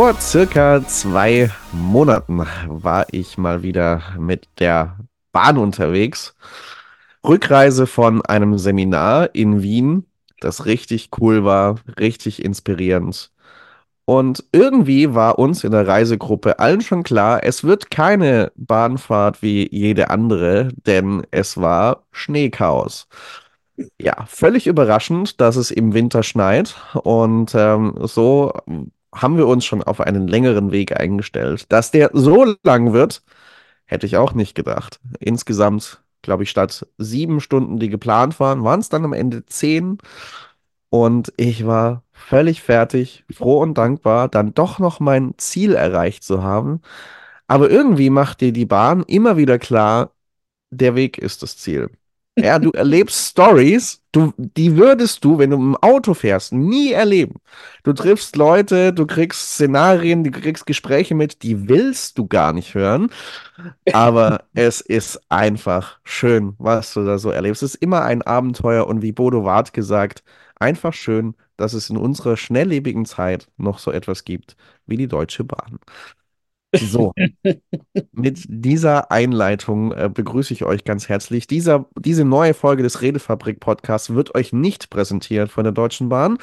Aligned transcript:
Vor 0.00 0.18
circa 0.18 0.82
zwei 0.86 1.50
Monaten 1.72 2.46
war 2.66 3.04
ich 3.10 3.36
mal 3.36 3.62
wieder 3.62 4.00
mit 4.18 4.48
der 4.58 4.96
Bahn 5.30 5.58
unterwegs. 5.58 6.34
Rückreise 7.22 7.86
von 7.86 8.24
einem 8.24 8.56
Seminar 8.56 9.34
in 9.34 9.60
Wien, 9.60 10.06
das 10.40 10.64
richtig 10.64 11.10
cool 11.20 11.44
war, 11.44 11.80
richtig 11.98 12.42
inspirierend. 12.42 13.30
Und 14.06 14.42
irgendwie 14.52 15.14
war 15.14 15.38
uns 15.38 15.64
in 15.64 15.72
der 15.72 15.86
Reisegruppe 15.86 16.58
allen 16.58 16.80
schon 16.80 17.02
klar, 17.02 17.44
es 17.44 17.62
wird 17.62 17.90
keine 17.90 18.52
Bahnfahrt 18.56 19.42
wie 19.42 19.68
jede 19.70 20.08
andere, 20.08 20.68
denn 20.86 21.26
es 21.30 21.58
war 21.58 22.06
Schneechaos. 22.10 23.06
Ja, 24.00 24.24
völlig 24.26 24.66
überraschend, 24.66 25.42
dass 25.42 25.56
es 25.56 25.70
im 25.70 25.92
Winter 25.92 26.22
schneit. 26.22 26.74
Und 27.02 27.54
ähm, 27.54 27.98
so 28.04 28.54
haben 29.14 29.36
wir 29.36 29.46
uns 29.46 29.64
schon 29.64 29.82
auf 29.82 30.00
einen 30.00 30.28
längeren 30.28 30.72
Weg 30.72 30.98
eingestellt. 30.98 31.72
Dass 31.72 31.90
der 31.90 32.10
so 32.12 32.54
lang 32.62 32.92
wird, 32.92 33.22
hätte 33.86 34.06
ich 34.06 34.16
auch 34.16 34.34
nicht 34.34 34.54
gedacht. 34.54 35.00
Insgesamt, 35.18 36.02
glaube 36.22 36.44
ich, 36.44 36.50
statt 36.50 36.86
sieben 36.98 37.40
Stunden, 37.40 37.78
die 37.78 37.88
geplant 37.88 38.40
waren, 38.40 38.64
waren 38.64 38.80
es 38.80 38.88
dann 38.88 39.04
am 39.04 39.12
Ende 39.12 39.44
zehn. 39.46 39.98
Und 40.90 41.32
ich 41.36 41.66
war 41.66 42.02
völlig 42.12 42.62
fertig, 42.62 43.24
froh 43.32 43.60
und 43.62 43.78
dankbar, 43.78 44.28
dann 44.28 44.54
doch 44.54 44.78
noch 44.78 45.00
mein 45.00 45.34
Ziel 45.38 45.74
erreicht 45.74 46.24
zu 46.24 46.42
haben. 46.42 46.82
Aber 47.48 47.70
irgendwie 47.70 48.10
macht 48.10 48.40
dir 48.40 48.52
die 48.52 48.66
Bahn 48.66 49.02
immer 49.04 49.36
wieder 49.36 49.58
klar, 49.58 50.12
der 50.70 50.94
Weg 50.94 51.18
ist 51.18 51.42
das 51.42 51.56
Ziel. 51.58 51.90
Ja, 52.42 52.58
du 52.58 52.70
erlebst 52.70 53.30
Stories, 53.30 54.02
du, 54.12 54.32
die 54.36 54.76
würdest 54.76 55.24
du, 55.24 55.38
wenn 55.38 55.50
du 55.50 55.56
im 55.56 55.76
Auto 55.76 56.14
fährst, 56.14 56.52
nie 56.52 56.92
erleben. 56.92 57.36
Du 57.82 57.92
triffst 57.92 58.36
Leute, 58.36 58.92
du 58.92 59.06
kriegst 59.06 59.54
Szenarien, 59.54 60.24
du 60.24 60.30
kriegst 60.30 60.66
Gespräche 60.66 61.14
mit, 61.14 61.42
die 61.42 61.68
willst 61.68 62.18
du 62.18 62.26
gar 62.26 62.52
nicht 62.52 62.74
hören. 62.74 63.10
Aber 63.92 64.44
es 64.54 64.80
ist 64.80 65.20
einfach 65.28 66.00
schön, 66.04 66.54
was 66.58 66.94
du 66.94 67.04
da 67.04 67.18
so 67.18 67.30
erlebst. 67.30 67.62
Es 67.62 67.74
ist 67.74 67.82
immer 67.82 68.02
ein 68.02 68.22
Abenteuer 68.22 68.86
und 68.86 69.02
wie 69.02 69.12
Bodo 69.12 69.44
Wart 69.44 69.72
gesagt, 69.72 70.22
einfach 70.56 70.92
schön, 70.92 71.34
dass 71.56 71.72
es 71.74 71.90
in 71.90 71.96
unserer 71.96 72.36
schnelllebigen 72.36 73.04
Zeit 73.06 73.48
noch 73.56 73.78
so 73.78 73.90
etwas 73.92 74.24
gibt 74.24 74.56
wie 74.86 74.96
die 74.96 75.08
Deutsche 75.08 75.44
Bahn. 75.44 75.78
So, 76.72 77.12
mit 78.12 78.44
dieser 78.48 79.10
Einleitung 79.10 79.92
äh, 79.92 80.08
begrüße 80.12 80.54
ich 80.54 80.64
euch 80.64 80.84
ganz 80.84 81.08
herzlich. 81.08 81.46
Dieser, 81.46 81.86
diese 81.98 82.24
neue 82.24 82.54
Folge 82.54 82.82
des 82.82 83.02
Redefabrik-Podcasts 83.02 84.14
wird 84.14 84.34
euch 84.36 84.52
nicht 84.52 84.90
präsentiert 84.90 85.50
von 85.50 85.64
der 85.64 85.72
Deutschen 85.72 86.08
Bahn, 86.08 86.38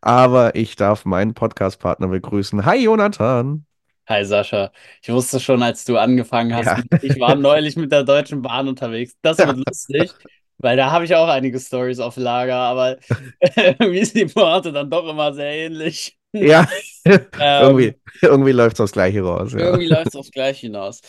aber 0.00 0.54
ich 0.56 0.76
darf 0.76 1.04
meinen 1.04 1.34
Podcast-Partner 1.34 2.08
begrüßen. 2.08 2.64
Hi, 2.64 2.78
Jonathan. 2.84 3.66
Hi 4.08 4.24
Sascha, 4.24 4.72
ich 5.02 5.10
wusste 5.10 5.38
schon, 5.38 5.62
als 5.62 5.84
du 5.84 5.98
angefangen 5.98 6.54
hast, 6.54 6.66
Ja. 6.66 6.82
ich 7.02 7.20
war 7.20 7.34
neulich 7.36 7.76
mit 7.76 7.92
der 7.92 8.04
Deutschen 8.04 8.42
Bahn 8.42 8.68
unterwegs. 8.68 9.14
Das 9.22 9.44
wird 9.44 9.58
lustig, 9.68 10.12
weil 10.58 10.76
da 10.78 10.90
habe 10.90 11.04
ich 11.04 11.14
auch 11.14 11.28
einige 11.28 11.60
Stories 11.60 12.00
auf 12.00 12.16
Lager, 12.16 12.56
aber 12.56 12.98
irgendwie 13.56 13.98
ist 14.00 14.16
die 14.16 14.26
Pointe 14.26 14.72
dann 14.72 14.90
doch 14.90 15.08
immer 15.08 15.34
sehr 15.34 15.52
ähnlich. 15.52 16.17
Ja, 16.32 16.68
Ähm, 17.08 17.22
irgendwie, 17.38 17.94
irgendwie 18.20 18.52
läuft 18.52 18.74
es 18.74 18.80
aufs 18.80 18.92
Gleiche 18.92 19.22
raus. 19.22 19.52
Ja. 19.52 19.60
irgendwie 19.60 19.86
läuft 19.86 20.08
es 20.08 20.16
aufs 20.16 20.30
Gleiche 20.30 20.66
hinaus. 20.66 21.00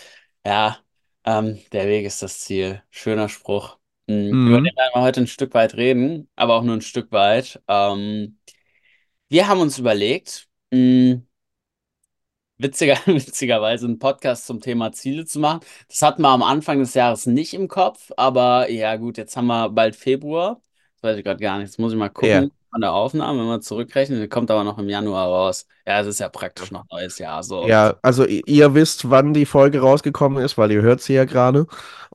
Ja, 0.45 0.77
ähm, 1.25 1.59
der 1.71 1.87
Weg 1.87 2.05
ist 2.05 2.21
das 2.21 2.39
Ziel. 2.39 2.81
Schöner 2.89 3.27
Spruch. 3.27 3.77
Mhm. 4.07 4.47
Über 4.47 4.57
den 4.57 4.75
werden 4.75 4.91
wir 4.93 5.01
heute 5.01 5.21
ein 5.21 5.27
Stück 5.27 5.53
weit 5.53 5.75
reden, 5.75 6.29
aber 6.35 6.55
auch 6.55 6.63
nur 6.63 6.75
ein 6.75 6.81
Stück 6.81 7.11
weit. 7.11 7.61
Ähm, 7.67 8.39
wir 9.27 9.47
haben 9.47 9.59
uns 9.61 9.77
überlegt, 9.77 10.47
mh, 10.71 11.21
witziger, 12.57 12.97
witzigerweise 13.05 13.85
einen 13.85 13.99
Podcast 13.99 14.47
zum 14.47 14.61
Thema 14.61 14.91
Ziele 14.91 15.25
zu 15.25 15.39
machen. 15.39 15.61
Das 15.89 16.01
hatten 16.01 16.21
wir 16.21 16.29
am 16.29 16.43
Anfang 16.43 16.79
des 16.79 16.93
Jahres 16.93 17.25
nicht 17.25 17.53
im 17.53 17.67
Kopf, 17.67 18.11
aber 18.17 18.69
ja 18.69 18.95
gut, 18.95 19.17
jetzt 19.17 19.35
haben 19.35 19.47
wir 19.47 19.69
bald 19.69 19.95
Februar. 19.95 20.61
Das 20.95 21.03
weiß 21.11 21.17
ich 21.17 21.23
gerade 21.23 21.39
gar 21.41 21.57
nicht. 21.57 21.67
Jetzt 21.67 21.79
muss 21.79 21.91
ich 21.91 21.97
mal 21.97 22.09
gucken 22.09 22.51
an 22.71 22.81
der 22.81 22.93
Aufnahme, 22.93 23.39
wenn 23.39 23.47
wir 23.47 23.61
zurückrechnen. 23.61 24.21
Die 24.21 24.27
kommt 24.27 24.51
aber 24.51 24.63
noch 24.63 24.77
im 24.77 24.89
Januar 24.89 25.27
raus. 25.27 25.67
Ja, 25.85 25.99
es 26.01 26.07
ist 26.07 26.19
ja 26.19 26.29
praktisch 26.29 26.71
noch 26.71 26.85
neues 26.91 27.17
Jahr. 27.17 27.43
So. 27.43 27.67
Ja, 27.67 27.95
also 28.01 28.25
ihr 28.25 28.73
wisst, 28.75 29.09
wann 29.09 29.33
die 29.33 29.45
Folge 29.45 29.79
rausgekommen 29.79 30.43
ist, 30.43 30.57
weil 30.57 30.71
ihr 30.71 30.81
hört 30.81 31.01
sie 31.01 31.13
ja 31.13 31.25
gerade. 31.25 31.65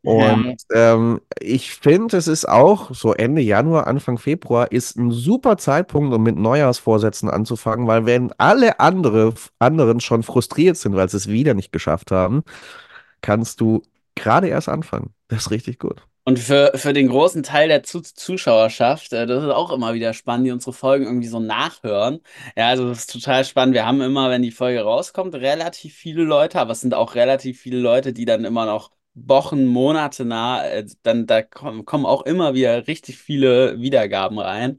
Und 0.05 0.57
ähm, 0.75 1.21
ich 1.41 1.75
finde, 1.75 2.19
es 2.19 2.29
ist 2.29 2.47
auch 2.47 2.95
so 2.95 3.15
Ende 3.15 3.41
Januar, 3.41 3.87
Anfang 3.87 4.19
Februar 4.19 4.71
ist 4.71 4.97
ein 4.97 5.11
super 5.11 5.57
Zeitpunkt, 5.57 6.13
um 6.13 6.23
mit 6.23 6.37
Neujahrsvorsätzen 6.37 7.31
anzufangen, 7.31 7.87
weil 7.87 8.05
wenn 8.05 8.31
alle 8.37 8.81
andere, 8.81 9.33
anderen 9.59 10.01
schon 10.01 10.23
frustriert 10.23 10.77
sind, 10.77 10.95
weil 10.95 11.09
sie 11.09 11.17
es 11.17 11.29
wieder 11.29 11.55
nicht 11.55 11.73
geschafft 11.73 12.11
haben, 12.11 12.45
kannst 13.23 13.63
du 13.63 13.83
gerade 14.15 14.49
erst 14.49 14.69
anfangen. 14.69 15.15
Das 15.29 15.47
ist 15.47 15.51
richtig 15.51 15.79
gut. 15.79 16.03
Und 16.27 16.39
für, 16.39 16.73
für 16.75 16.95
den 16.95 17.09
großen 17.09 17.43
Teil 17.43 17.69
der 17.69 17.83
Zu 17.83 18.01
Zuschauerschaft, 18.01 19.12
äh, 19.12 19.27
das 19.27 19.43
ist 19.45 19.51
auch 19.51 19.71
immer 19.71 19.93
wieder 19.93 20.15
spannend, 20.15 20.47
die 20.47 20.53
unsere 20.53 20.73
Folgen 20.73 21.05
irgendwie 21.05 21.29
so 21.29 21.39
nachhören. 21.39 22.21
Ja, 22.57 22.69
also 22.69 22.89
das 22.89 23.01
ist 23.01 23.12
total 23.12 23.45
spannend. 23.45 23.75
Wir 23.75 23.85
haben 23.87 24.01
immer, 24.01 24.31
wenn 24.31 24.41
die 24.43 24.51
Folge 24.51 24.81
rauskommt, 24.83 25.35
relativ 25.35 25.95
viele 25.95 26.23
Leute, 26.25 26.61
aber 26.61 26.73
es 26.73 26.81
sind 26.81 26.95
auch 26.95 27.15
relativ 27.15 27.61
viele 27.61 27.79
Leute, 27.79 28.15
die 28.15 28.25
dann 28.25 28.45
immer 28.47 28.65
noch 28.65 28.91
Wochen, 29.15 29.67
Monate 29.67 30.25
nah, 30.25 30.65
äh, 30.67 30.87
dann 31.03 31.27
da 31.27 31.43
kommen, 31.43 31.85
kommen 31.85 32.07
auch 32.07 32.23
immer 32.23 32.55
wieder 32.55 32.87
richtig 32.87 33.19
viele 33.19 33.79
Wiedergaben 33.81 34.39
rein. 34.39 34.79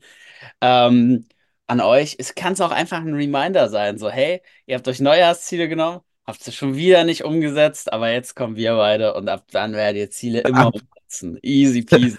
Ähm, 0.62 1.28
an 1.68 1.82
euch, 1.82 2.16
es 2.20 2.36
kann 2.36 2.54
es 2.54 2.62
auch 2.62 2.72
einfach 2.72 3.00
ein 3.00 3.14
Reminder 3.14 3.70
sein, 3.70 3.98
so 3.98 4.10
hey, 4.10 4.42
ihr 4.66 4.76
habt 4.76 4.88
euch 4.88 5.00
Neujahrsziele 5.00 5.68
genommen, 5.70 6.02
habt 6.26 6.44
sie 6.44 6.52
schon 6.52 6.76
wieder 6.76 7.04
nicht 7.04 7.24
umgesetzt, 7.24 7.92
aber 7.94 8.12
jetzt 8.12 8.36
kommen 8.36 8.56
wir 8.56 8.76
beide 8.76 9.14
und 9.16 9.30
ab 9.30 9.46
dann 9.52 9.74
werdet 9.74 9.98
ihr 10.00 10.10
Ziele 10.12 10.42
immer 10.42 10.68
Ab- 10.68 10.76
umsetzen. 11.24 11.40
Easy 11.42 11.82
peasy. 11.84 12.18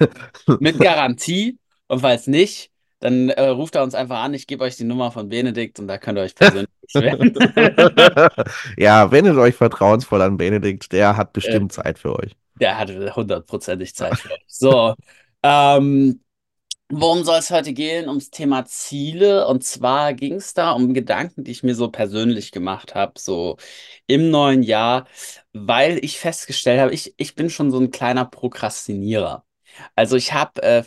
Mit 0.60 0.78
Garantie. 0.78 1.58
Und 1.88 2.00
falls 2.00 2.26
nicht, 2.26 2.70
dann 3.00 3.28
äh, 3.30 3.48
ruft 3.48 3.74
er 3.76 3.82
uns 3.82 3.94
einfach 3.94 4.22
an. 4.22 4.34
Ich 4.34 4.46
gebe 4.46 4.64
euch 4.64 4.76
die 4.76 4.84
Nummer 4.84 5.10
von 5.12 5.28
Benedikt 5.28 5.78
und 5.78 5.88
da 5.88 5.98
könnt 5.98 6.18
ihr 6.18 6.22
euch 6.22 6.34
persönlich 6.34 6.70
beschweren. 6.82 7.32
Ja, 8.76 9.10
wendet 9.10 9.36
euch 9.36 9.54
vertrauensvoll 9.54 10.22
an 10.22 10.36
Benedikt, 10.36 10.92
der 10.92 11.16
hat 11.16 11.32
bestimmt 11.32 11.72
Zeit 11.72 11.98
für 11.98 12.16
euch. 12.18 12.32
Der 12.58 12.78
hatte 12.78 13.14
hundertprozentig 13.14 13.94
Zeit 13.94 14.18
für 14.18 14.32
euch. 14.32 14.44
So, 14.48 14.94
ähm, 15.42 16.20
worum 16.90 17.24
soll 17.24 17.38
es 17.38 17.50
heute 17.50 17.72
gehen? 17.72 18.08
Ums 18.08 18.30
Thema 18.30 18.64
Ziele. 18.66 19.46
Und 19.48 19.64
zwar 19.64 20.14
ging 20.14 20.34
es 20.34 20.54
da 20.54 20.72
um 20.72 20.94
Gedanken, 20.94 21.44
die 21.44 21.50
ich 21.50 21.62
mir 21.62 21.74
so 21.74 21.90
persönlich 21.90 22.52
gemacht 22.52 22.94
habe, 22.94 23.14
so 23.18 23.56
im 24.06 24.30
neuen 24.30 24.62
Jahr, 24.62 25.06
weil 25.52 25.98
ich 26.04 26.18
festgestellt 26.18 26.80
habe, 26.80 26.94
ich, 26.94 27.14
ich 27.16 27.34
bin 27.34 27.50
schon 27.50 27.70
so 27.70 27.78
ein 27.80 27.90
kleiner 27.90 28.24
Prokrastinierer. 28.24 29.44
Also 29.94 30.16
ich 30.16 30.32
habe 30.32 30.62
äh, 30.62 30.82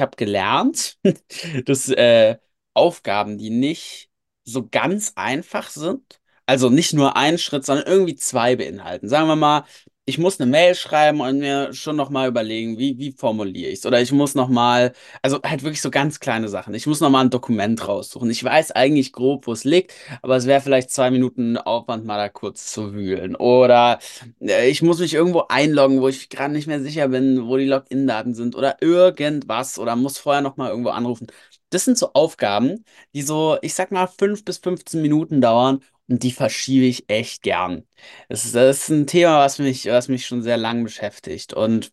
habe 0.00 0.16
gelernt, 0.16 0.98
dass 1.64 1.88
äh, 1.88 2.36
Aufgaben, 2.74 3.38
die 3.38 3.50
nicht 3.50 4.10
so 4.44 4.66
ganz 4.68 5.12
einfach 5.16 5.70
sind, 5.70 6.20
also 6.46 6.70
nicht 6.70 6.94
nur 6.94 7.16
einen 7.16 7.38
Schritt, 7.38 7.64
sondern 7.66 7.86
irgendwie 7.86 8.16
zwei 8.16 8.56
beinhalten. 8.56 9.08
Sagen 9.08 9.28
wir 9.28 9.36
mal, 9.36 9.64
ich 10.08 10.16
muss 10.16 10.40
eine 10.40 10.50
Mail 10.50 10.74
schreiben 10.74 11.20
und 11.20 11.38
mir 11.38 11.74
schon 11.74 11.94
noch 11.94 12.08
mal 12.08 12.28
überlegen, 12.28 12.78
wie, 12.78 12.96
wie 12.98 13.12
formuliere 13.12 13.70
ich 13.70 13.80
es. 13.80 13.86
Oder 13.86 14.00
ich 14.00 14.10
muss 14.10 14.34
noch 14.34 14.48
mal, 14.48 14.94
also 15.20 15.38
halt 15.44 15.62
wirklich 15.62 15.82
so 15.82 15.90
ganz 15.90 16.18
kleine 16.18 16.48
Sachen. 16.48 16.72
Ich 16.72 16.86
muss 16.86 17.00
noch 17.00 17.10
mal 17.10 17.20
ein 17.20 17.28
Dokument 17.30 17.86
raussuchen. 17.86 18.30
Ich 18.30 18.42
weiß 18.42 18.72
eigentlich 18.72 19.12
grob, 19.12 19.46
wo 19.46 19.52
es 19.52 19.64
liegt, 19.64 19.92
aber 20.22 20.36
es 20.36 20.46
wäre 20.46 20.62
vielleicht 20.62 20.90
zwei 20.90 21.10
Minuten 21.10 21.58
Aufwand, 21.58 22.06
mal 22.06 22.16
da 22.16 22.30
kurz 22.30 22.72
zu 22.72 22.94
wühlen. 22.94 23.36
Oder 23.36 23.98
äh, 24.40 24.70
ich 24.70 24.80
muss 24.80 24.98
mich 24.98 25.12
irgendwo 25.12 25.44
einloggen, 25.48 26.00
wo 26.00 26.08
ich 26.08 26.30
gerade 26.30 26.54
nicht 26.54 26.66
mehr 26.66 26.80
sicher 26.80 27.08
bin, 27.08 27.46
wo 27.46 27.58
die 27.58 27.66
Login-Daten 27.66 28.34
sind 28.34 28.56
oder 28.56 28.78
irgendwas 28.80 29.78
oder 29.78 29.94
muss 29.94 30.16
vorher 30.18 30.40
noch 30.42 30.56
mal 30.56 30.70
irgendwo 30.70 30.90
anrufen. 30.90 31.26
Das 31.70 31.84
sind 31.84 31.98
so 31.98 32.12
Aufgaben, 32.14 32.84
die 33.14 33.20
so, 33.22 33.58
ich 33.60 33.74
sag 33.74 33.90
mal, 33.92 34.06
5 34.06 34.42
bis 34.44 34.56
15 34.58 35.02
Minuten 35.02 35.40
dauern 35.42 35.82
und 36.08 36.22
die 36.22 36.32
verschiebe 36.32 36.86
ich 36.86 37.08
echt 37.10 37.42
gern. 37.42 37.86
Das 38.28 38.44
ist, 38.44 38.54
das 38.54 38.78
ist 38.84 38.88
ein 38.90 39.06
Thema, 39.06 39.40
was 39.40 39.58
mich, 39.58 39.86
was 39.86 40.08
mich 40.08 40.26
schon 40.26 40.42
sehr 40.42 40.56
lang 40.56 40.84
beschäftigt. 40.84 41.52
Und 41.54 41.92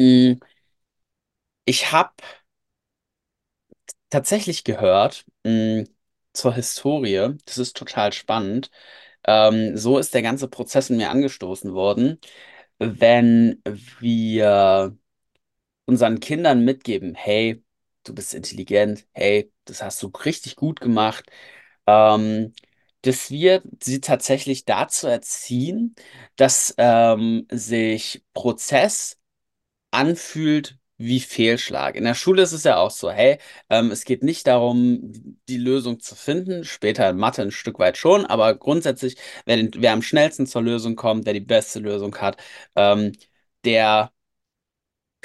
mh, 0.00 0.36
ich 1.64 1.92
habe 1.92 2.12
tatsächlich 4.10 4.64
gehört, 4.64 5.24
mh, 5.44 5.84
zur 6.32 6.54
Historie, 6.54 7.34
das 7.46 7.58
ist 7.58 7.76
total 7.76 8.12
spannend. 8.12 8.70
Ähm, 9.26 9.76
so 9.78 9.98
ist 9.98 10.14
der 10.14 10.22
ganze 10.22 10.48
Prozess 10.48 10.90
in 10.90 10.96
mir 10.98 11.10
angestoßen 11.10 11.74
worden. 11.74 12.20
Wenn 12.78 13.62
wir 14.00 14.96
unseren 15.86 16.20
Kindern 16.20 16.64
mitgeben, 16.64 17.14
hey, 17.16 17.64
du 18.04 18.14
bist 18.14 18.34
intelligent, 18.34 19.06
hey, 19.12 19.52
das 19.66 19.82
hast 19.82 20.02
du 20.02 20.08
richtig 20.24 20.56
gut 20.56 20.80
gemacht, 20.80 21.26
ähm, 21.86 22.54
dass 23.02 23.30
wir 23.30 23.62
sie 23.82 24.00
tatsächlich 24.00 24.64
dazu 24.64 25.06
erziehen, 25.06 25.94
dass 26.36 26.74
ähm, 26.78 27.46
sich 27.50 28.24
Prozess 28.34 29.18
anfühlt 29.90 30.78
wie 30.98 31.20
Fehlschlag. 31.20 31.94
In 31.94 32.04
der 32.04 32.14
Schule 32.14 32.42
ist 32.42 32.52
es 32.52 32.64
ja 32.64 32.76
auch 32.78 32.90
so, 32.90 33.10
hey, 33.10 33.38
ähm, 33.70 33.90
es 33.92 34.04
geht 34.04 34.22
nicht 34.24 34.46
darum, 34.48 35.12
die 35.48 35.56
Lösung 35.56 36.00
zu 36.00 36.16
finden, 36.16 36.64
später 36.64 37.08
in 37.08 37.16
Mathe 37.18 37.42
ein 37.42 37.52
Stück 37.52 37.78
weit 37.78 37.96
schon, 37.96 38.26
aber 38.26 38.54
grundsätzlich, 38.56 39.16
wer, 39.46 39.68
wer 39.76 39.92
am 39.92 40.02
schnellsten 40.02 40.46
zur 40.46 40.62
Lösung 40.62 40.96
kommt, 40.96 41.26
der 41.26 41.34
die 41.34 41.40
beste 41.40 41.78
Lösung 41.80 42.16
hat, 42.16 42.36
ähm, 42.76 43.12
der 43.64 44.12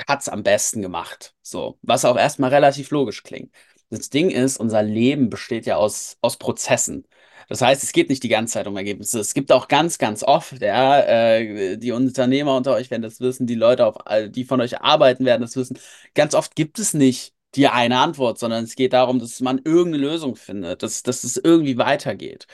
hat's 0.08 0.30
am 0.30 0.44
besten 0.44 0.82
gemacht. 0.82 1.36
So, 1.42 1.78
was 1.82 2.06
auch 2.06 2.18
erstmal 2.18 2.50
relativ 2.52 2.92
logisch 2.92 3.24
klingt. 3.24 3.54
Das 3.90 4.10
Ding 4.10 4.30
ist, 4.30 4.58
unser 4.58 4.82
Leben 4.84 5.30
besteht 5.30 5.66
ja 5.66 5.76
aus, 5.78 6.18
aus 6.22 6.38
Prozessen. 6.38 7.08
Das 7.50 7.62
heißt, 7.62 7.84
es 7.84 7.92
geht 7.92 8.10
nicht 8.10 8.24
die 8.24 8.30
ganze 8.30 8.54
Zeit 8.54 8.68
um 8.68 8.78
Ergebnisse. 8.78 9.20
Es 9.20 9.34
gibt 9.34 9.52
auch 9.52 9.68
ganz, 9.68 9.98
ganz 9.98 10.24
oft, 10.24 10.62
ja, 10.62 11.00
äh, 11.02 11.78
die 11.78 11.92
Unternehmer 11.92 12.56
unter 12.56 12.74
euch 12.74 12.92
werden 12.92 13.02
das 13.02 13.20
wissen, 13.20 13.48
die 13.48 13.56
Leute, 13.56 13.86
auf, 13.86 13.98
die 14.30 14.46
von 14.46 14.62
euch 14.62 14.82
arbeiten, 14.82 15.26
werden 15.26 15.42
das 15.42 15.56
wissen. 15.56 15.78
Ganz 16.16 16.34
oft 16.36 16.56
gibt 16.56 16.80
es 16.80 16.94
nicht 16.94 17.34
die 17.56 17.68
eine 17.68 18.00
Antwort, 18.00 18.40
sondern 18.40 18.64
es 18.64 18.76
geht 18.76 18.94
darum, 18.94 19.20
dass 19.20 19.40
man 19.42 19.60
irgendeine 19.64 20.04
Lösung 20.04 20.36
findet, 20.36 20.82
dass, 20.84 21.04
dass 21.04 21.24
es 21.24 21.38
irgendwie 21.38 21.78
weitergeht. 21.78 22.48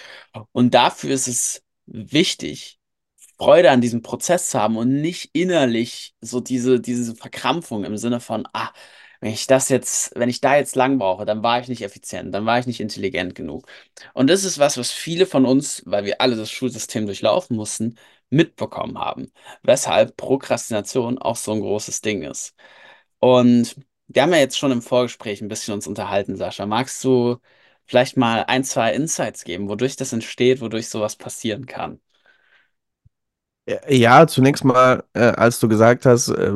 Und 0.51 0.74
dafür 0.74 1.12
ist 1.12 1.27
es 1.27 1.63
wichtig, 1.86 2.80
Freude 3.38 3.71
an 3.71 3.81
diesem 3.81 4.01
Prozess 4.01 4.50
zu 4.50 4.59
haben 4.59 4.75
und 4.77 5.01
nicht 5.01 5.30
innerlich 5.33 6.13
so 6.21 6.41
diese, 6.41 6.81
diese 6.81 7.15
Verkrampfung 7.15 7.86
im 7.86 7.97
Sinne 7.97 8.19
von, 8.19 8.45
ah, 8.53 8.71
wenn 9.21 9.31
ich 9.33 9.48
das 9.48 9.69
jetzt, 9.69 10.13
wenn 10.16 10.30
ich 10.30 10.42
da 10.42 10.56
jetzt 10.56 10.75
lang 10.75 10.98
brauche, 10.98 11.25
dann 11.25 11.44
war 11.44 11.60
ich 11.60 11.68
nicht 11.68 11.81
effizient, 11.81 12.33
dann 12.33 12.45
war 12.45 12.60
ich 12.60 12.68
nicht 12.68 12.80
intelligent 12.80 13.36
genug. 13.36 13.68
Und 14.13 14.30
das 14.30 14.44
ist 14.44 14.60
was, 14.60 14.77
was 14.77 14.92
viele 14.92 15.25
von 15.25 15.45
uns, 15.45 15.83
weil 15.86 16.06
wir 16.06 16.21
alle 16.21 16.36
das 16.36 16.51
Schulsystem 16.51 17.06
durchlaufen 17.06 17.56
mussten, 17.57 17.98
mitbekommen 18.30 18.98
haben. 18.98 19.31
Weshalb 19.63 20.16
Prokrastination 20.18 21.18
auch 21.19 21.36
so 21.36 21.51
ein 21.54 21.62
großes 21.62 22.01
Ding 22.01 22.24
ist. 22.24 22.56
Und 23.19 23.75
wir 24.07 24.24
haben 24.24 24.31
ja 24.33 24.39
jetzt 24.39 24.57
schon 24.57 24.71
im 24.71 24.81
Vorgespräch 24.81 25.42
ein 25.42 25.48
bisschen 25.50 25.74
uns 25.74 25.88
unterhalten, 25.88 26.36
Sascha. 26.36 26.65
Magst 26.65 27.04
du 27.04 27.38
vielleicht 27.86 28.18
mal 28.18 28.45
ein, 28.48 28.63
zwei 28.63 28.94
Insights 28.94 29.44
geben, 29.44 29.69
wodurch 29.69 29.95
das 29.95 30.13
entsteht, 30.13 30.62
wodurch 30.62 30.89
sowas 30.89 31.15
passieren 31.15 31.65
kann? 31.65 32.00
Ja, 33.88 34.25
zunächst 34.25 34.63
mal, 34.63 35.04
äh, 35.13 35.19
als 35.19 35.60
du 35.60 35.68
gesagt 35.68 36.06
hast, 36.06 36.30
äh, 36.30 36.51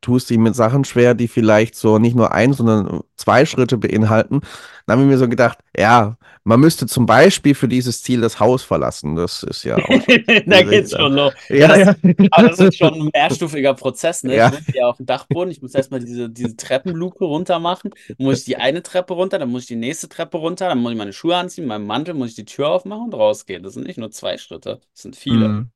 tust 0.00 0.30
dich 0.30 0.38
mit 0.38 0.54
Sachen 0.54 0.84
schwer, 0.84 1.14
die 1.14 1.28
vielleicht 1.28 1.74
so 1.74 1.98
nicht 1.98 2.14
nur 2.14 2.32
ein, 2.32 2.52
sondern 2.52 3.00
zwei 3.16 3.46
Schritte 3.46 3.78
beinhalten, 3.78 4.40
dann 4.86 4.98
habe 4.98 5.02
ich 5.02 5.08
mir 5.08 5.18
so 5.18 5.28
gedacht, 5.28 5.58
ja, 5.76 6.16
man 6.44 6.60
müsste 6.60 6.86
zum 6.86 7.06
Beispiel 7.06 7.56
für 7.56 7.66
dieses 7.66 8.02
Ziel 8.02 8.20
das 8.20 8.38
Haus 8.38 8.62
verlassen. 8.62 9.16
Das 9.16 9.42
ist 9.42 9.64
ja 9.64 9.76
auch. 9.76 9.88
da 10.46 10.62
geht's 10.62 10.92
schon 10.92 11.14
los. 11.14 11.34
Ja, 11.48 11.76
ja, 11.76 11.78
ja. 11.78 11.94
Aber 12.30 12.48
das 12.48 12.60
ist 12.60 12.78
schon 12.78 12.94
ein 12.94 13.10
mehrstufiger 13.12 13.74
Prozess, 13.74 14.22
ne? 14.22 14.36
Ja. 14.36 14.52
Ich 14.56 14.64
bin 14.64 14.74
ja 14.76 14.86
auf 14.86 14.98
dem 14.98 15.06
Dachboden, 15.06 15.50
ich 15.50 15.60
muss 15.60 15.74
erstmal 15.74 16.00
diese, 16.00 16.30
diese 16.30 16.56
Treppenluke 16.56 17.24
runter 17.24 17.58
machen. 17.58 17.90
Dann 18.06 18.26
muss 18.26 18.40
ich 18.40 18.44
die 18.44 18.58
eine 18.58 18.84
Treppe 18.84 19.14
runter, 19.14 19.40
dann 19.40 19.50
muss 19.50 19.62
ich 19.62 19.68
die 19.68 19.76
nächste 19.76 20.08
Treppe 20.08 20.36
runter, 20.36 20.68
dann 20.68 20.78
muss 20.78 20.92
ich 20.92 20.98
meine 20.98 21.12
Schuhe 21.12 21.36
anziehen, 21.36 21.66
meinen 21.66 21.86
Mantel, 21.86 22.14
muss 22.14 22.30
ich 22.30 22.36
die 22.36 22.44
Tür 22.44 22.68
aufmachen 22.68 23.06
und 23.06 23.14
rausgehen. 23.14 23.64
Das 23.64 23.74
sind 23.74 23.86
nicht 23.86 23.98
nur 23.98 24.12
zwei 24.12 24.38
Schritte, 24.38 24.80
das 24.92 25.02
sind 25.02 25.16
viele. 25.16 25.48
Mhm. 25.48 25.70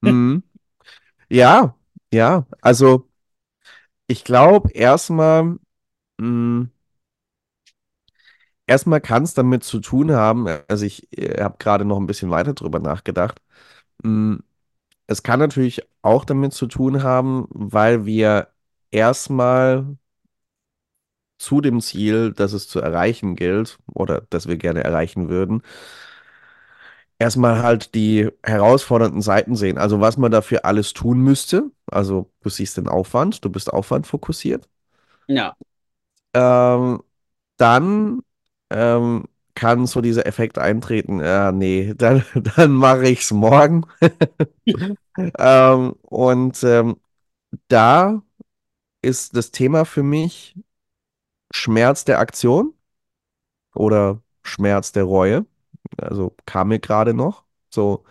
Mhm. 0.00 0.42
Ja, 1.28 1.74
ja. 2.12 2.46
Also 2.60 3.08
ich 4.06 4.24
glaube 4.24 4.70
erstmal, 4.72 5.58
mh, 6.18 6.68
erstmal 8.66 9.00
kann 9.00 9.22
es 9.24 9.34
damit 9.34 9.64
zu 9.64 9.80
tun 9.80 10.12
haben, 10.12 10.46
also 10.68 10.84
ich 10.86 11.08
äh, 11.18 11.42
habe 11.42 11.56
gerade 11.58 11.84
noch 11.84 11.98
ein 11.98 12.06
bisschen 12.06 12.30
weiter 12.30 12.54
drüber 12.54 12.78
nachgedacht. 12.80 13.40
Mh, 14.04 14.38
es 15.08 15.22
kann 15.22 15.40
natürlich 15.40 15.82
auch 16.02 16.24
damit 16.26 16.54
zu 16.54 16.68
tun 16.68 17.02
haben, 17.04 17.46
weil 17.50 18.06
wir 18.06 18.48
erstmal 18.90 19.96
zu 21.38 21.60
dem 21.60 21.80
Ziel, 21.80 22.32
das 22.32 22.52
es 22.52 22.68
zu 22.68 22.80
erreichen 22.80 23.36
gilt 23.36 23.78
oder 23.92 24.22
das 24.30 24.46
wir 24.48 24.56
gerne 24.56 24.84
erreichen 24.84 25.28
würden, 25.28 25.62
erstmal 27.18 27.62
halt 27.62 27.94
die 27.94 28.28
herausfordernden 28.42 29.22
Seiten 29.22 29.56
sehen. 29.56 29.78
Also 29.78 30.00
was 30.00 30.16
man 30.18 30.32
dafür 30.32 30.64
alles 30.64 30.92
tun 30.92 31.20
müsste. 31.20 31.70
Also 31.86 32.30
du 32.42 32.48
siehst 32.50 32.76
den 32.76 32.88
Aufwand, 32.88 33.44
du 33.44 33.50
bist 33.50 33.72
aufwandfokussiert. 33.72 34.68
Ja, 35.28 35.56
Ähm, 36.34 37.02
dann 37.56 38.20
ähm, 38.70 39.24
kann 39.54 39.86
so 39.86 40.00
dieser 40.00 40.26
Effekt 40.26 40.58
eintreten, 40.58 41.20
ja, 41.20 41.52
nee, 41.52 41.94
dann, 41.98 42.24
dann 42.56 42.72
mache 42.72 43.08
ich 43.08 43.22
es 43.22 43.32
morgen. 43.32 43.86
Ähm, 45.38 45.92
und 46.02 46.62
ähm, 46.64 46.96
da 47.68 48.22
ist 49.02 49.36
das 49.36 49.50
Thema 49.52 49.84
für 49.86 50.02
mich 50.04 50.56
Schmerz 51.52 52.04
der 52.04 52.18
Aktion 52.20 52.74
oder 53.74 54.22
Schmerz 54.42 54.92
der 54.92 55.04
Reue. 55.04 55.46
Also 55.98 56.34
kam 56.46 56.68
mir 56.68 56.78
gerade 56.80 57.14
noch. 57.14 57.44
So, 57.70 58.04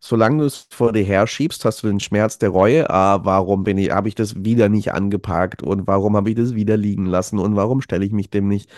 solange 0.00 0.40
du 0.40 0.44
es 0.46 0.68
vor 0.70 0.92
dir 0.92 1.04
herschiebst, 1.04 1.64
hast 1.64 1.82
du 1.82 1.88
den 1.88 2.00
Schmerz 2.00 2.38
der 2.38 2.50
Reue. 2.50 2.90
Ah, 2.90 3.24
warum 3.24 3.64
bin 3.64 3.78
ich, 3.78 3.90
habe 3.90 4.08
ich 4.08 4.14
das 4.14 4.44
wieder 4.44 4.68
nicht 4.68 4.92
angepackt 4.94 5.62
und 5.62 5.86
warum 5.86 6.16
habe 6.16 6.30
ich 6.30 6.36
das 6.36 6.54
wieder 6.54 6.76
liegen 6.76 7.06
lassen 7.06 7.38
und 7.38 7.56
warum 7.56 7.80
stelle 7.82 8.04
ich 8.04 8.12
mich 8.12 8.30
dem 8.30 8.48
nicht? 8.48 8.70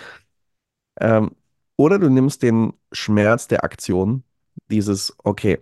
Ähm, 1.00 1.30
oder 1.76 1.98
du 1.98 2.08
nimmst 2.10 2.42
den 2.42 2.72
Schmerz 2.92 3.48
der 3.48 3.64
Aktion, 3.64 4.24
dieses, 4.70 5.14
okay, 5.24 5.60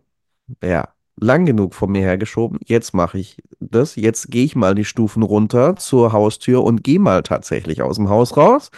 ja, 0.63 0.89
lang 1.19 1.47
genug 1.47 1.75
vor 1.75 1.89
mir 1.89 2.03
hergeschoben, 2.03 2.59
jetzt 2.65 2.95
mache 2.95 3.19
ich 3.19 3.43
das, 3.61 3.97
jetzt 3.97 4.31
gehe 4.31 4.45
ich 4.45 4.57
mal 4.57 4.75
die 4.75 4.85
Stufen 4.85 5.23
runter 5.23 5.77
zur 5.77 6.13
Haustür 6.13 6.63
und 6.65 6.85
gehe 6.85 7.01
mal 7.01 7.23
tatsächlich 7.23 7.83
aus 7.83 7.97
dem 7.97 8.09
Haus 8.09 8.37
raus 8.37 8.71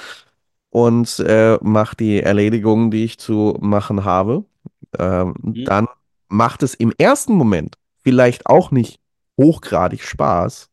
und 0.71 1.19
äh, 1.21 1.59
mache 1.63 1.97
die 1.97 2.23
Erledigungen, 2.23 2.91
die 2.91 3.05
ich 3.05 3.19
zu 3.19 3.57
machen 3.61 4.05
habe. 4.05 4.45
Ähm, 4.99 5.35
Mhm. 5.43 5.65
dann 5.65 5.89
macht 6.29 6.63
es 6.63 6.75
im 6.75 6.93
ersten 6.99 7.35
Moment 7.35 7.77
vielleicht 8.03 8.47
auch 8.47 8.71
nicht 8.71 9.01
hochgradig 9.39 10.03
Spaß, 10.03 10.71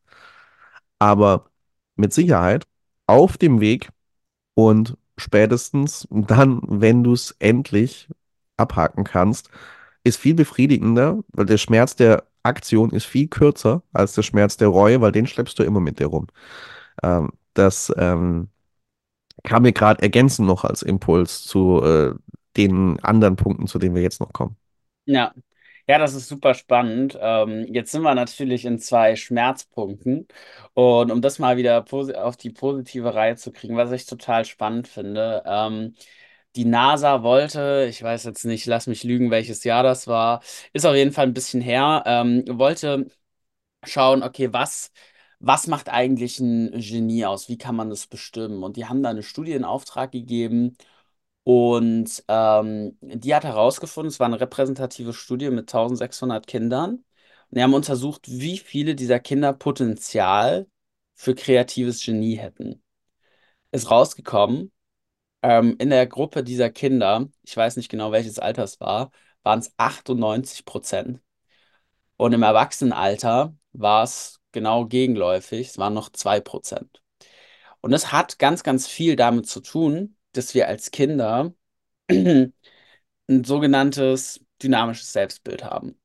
aber 0.98 1.50
mit 1.96 2.12
Sicherheit 2.12 2.64
auf 3.06 3.38
dem 3.38 3.60
Weg 3.60 3.90
und 4.54 4.96
spätestens 5.18 6.06
dann, 6.10 6.60
wenn 6.64 7.04
du 7.04 7.12
es 7.14 7.36
endlich 7.40 8.08
abhaken 8.56 9.04
kannst, 9.04 9.50
ist 10.04 10.18
viel 10.18 10.34
befriedigender, 10.34 11.20
weil 11.28 11.46
der 11.46 11.58
Schmerz 11.58 11.96
der 11.96 12.24
Aktion 12.42 12.90
ist 12.92 13.06
viel 13.06 13.28
kürzer 13.28 13.82
als 13.92 14.14
der 14.14 14.22
Schmerz 14.22 14.56
der 14.56 14.68
Reue, 14.68 15.00
weil 15.00 15.12
den 15.12 15.26
schleppst 15.26 15.58
du 15.58 15.64
immer 15.64 15.80
mit 15.80 16.00
dir 16.00 16.06
rum. 16.08 16.28
Ähm, 17.02 17.30
das 17.54 17.92
ähm, 17.96 18.48
kam 19.46 19.62
mir 19.62 19.72
gerade 19.72 20.02
ergänzend 20.02 20.48
noch 20.48 20.64
als 20.64 20.82
Impuls 20.82 21.44
zu 21.44 21.82
äh, 21.82 22.14
den 22.56 23.00
anderen 23.02 23.36
Punkten, 23.36 23.66
zu 23.66 23.78
denen 23.78 23.94
wir 23.94 24.02
jetzt 24.02 24.20
noch 24.20 24.32
kommen. 24.32 24.56
Ja. 25.04 25.34
Ja, 25.88 25.98
das 25.98 26.14
ist 26.14 26.26
super 26.28 26.54
spannend. 26.54 27.16
Ähm, 27.20 27.66
jetzt 27.72 27.92
sind 27.92 28.02
wir 28.02 28.14
natürlich 28.16 28.64
in 28.64 28.78
zwei 28.80 29.14
Schmerzpunkten. 29.14 30.26
Und 30.74 31.12
um 31.12 31.22
das 31.22 31.38
mal 31.38 31.56
wieder 31.58 31.84
auf 32.24 32.36
die 32.36 32.50
positive 32.50 33.14
Reihe 33.14 33.36
zu 33.36 33.52
kriegen, 33.52 33.76
was 33.76 33.92
ich 33.92 34.04
total 34.06 34.44
spannend 34.44 34.88
finde, 34.88 35.44
ähm, 35.46 35.94
die 36.56 36.64
NASA 36.64 37.22
wollte, 37.22 37.86
ich 37.88 38.02
weiß 38.02 38.24
jetzt 38.24 38.44
nicht, 38.44 38.66
lass 38.66 38.86
mich 38.88 39.04
lügen, 39.04 39.30
welches 39.30 39.62
Jahr 39.64 39.82
das 39.84 40.08
war, 40.08 40.42
ist 40.72 40.86
auf 40.86 40.96
jeden 40.96 41.12
Fall 41.12 41.26
ein 41.26 41.34
bisschen 41.34 41.60
her, 41.60 42.02
ähm, 42.06 42.44
wollte 42.48 43.06
schauen, 43.84 44.22
okay, 44.22 44.52
was, 44.52 44.92
was 45.38 45.66
macht 45.66 45.88
eigentlich 45.88 46.40
ein 46.40 46.72
Genie 46.80 47.26
aus? 47.26 47.48
Wie 47.48 47.58
kann 47.58 47.76
man 47.76 47.90
das 47.90 48.06
bestimmen? 48.06 48.62
Und 48.62 48.76
die 48.76 48.86
haben 48.86 49.02
da 49.02 49.10
eine 49.10 49.22
Studie 49.22 49.52
in 49.52 49.64
Auftrag 49.64 50.12
gegeben 50.12 50.76
und 51.44 52.24
ähm, 52.28 52.98
die 53.00 53.34
hat 53.34 53.44
herausgefunden, 53.44 54.08
es 54.08 54.18
war 54.20 54.26
eine 54.26 54.40
repräsentative 54.40 55.12
Studie 55.12 55.50
mit 55.50 55.68
1600 55.68 56.46
Kindern. 56.46 56.96
Und 56.96 57.04
die 57.58 57.62
haben 57.62 57.74
untersucht, 57.74 58.22
wie 58.28 58.58
viele 58.58 58.96
dieser 58.96 59.20
Kinder 59.20 59.52
Potenzial 59.52 60.66
für 61.14 61.34
kreatives 61.36 62.04
Genie 62.04 62.36
hätten. 62.36 62.82
Ist 63.72 63.90
rausgekommen, 63.90 64.72
ähm, 65.42 65.76
in 65.78 65.90
der 65.90 66.06
Gruppe 66.06 66.42
dieser 66.44 66.70
Kinder, 66.70 67.28
ich 67.44 67.56
weiß 67.56 67.76
nicht 67.76 67.88
genau 67.90 68.12
welches 68.12 68.38
Alter 68.38 68.64
es 68.64 68.80
war, 68.80 69.10
waren 69.42 69.60
es 69.60 69.72
98 69.76 70.64
Prozent. 70.64 71.20
Und 72.16 72.32
im 72.32 72.42
Erwachsenenalter 72.42 73.56
war 73.72 74.04
es 74.04 74.40
genau 74.56 74.86
gegenläufig, 74.86 75.68
es 75.68 75.78
waren 75.78 75.94
noch 75.94 76.10
2 76.10 76.40
Prozent. 76.40 77.02
Und 77.82 77.92
das 77.92 78.12
hat 78.12 78.38
ganz, 78.38 78.62
ganz 78.64 78.86
viel 78.88 79.16
damit 79.16 79.46
zu 79.48 79.60
tun, 79.60 80.16
dass 80.32 80.54
wir 80.54 80.68
als 80.68 80.90
Kinder 80.90 81.54
ein 82.10 82.52
sogenanntes 83.44 84.40
dynamisches 84.62 85.12
Selbstbild 85.12 85.64
haben. 85.64 86.00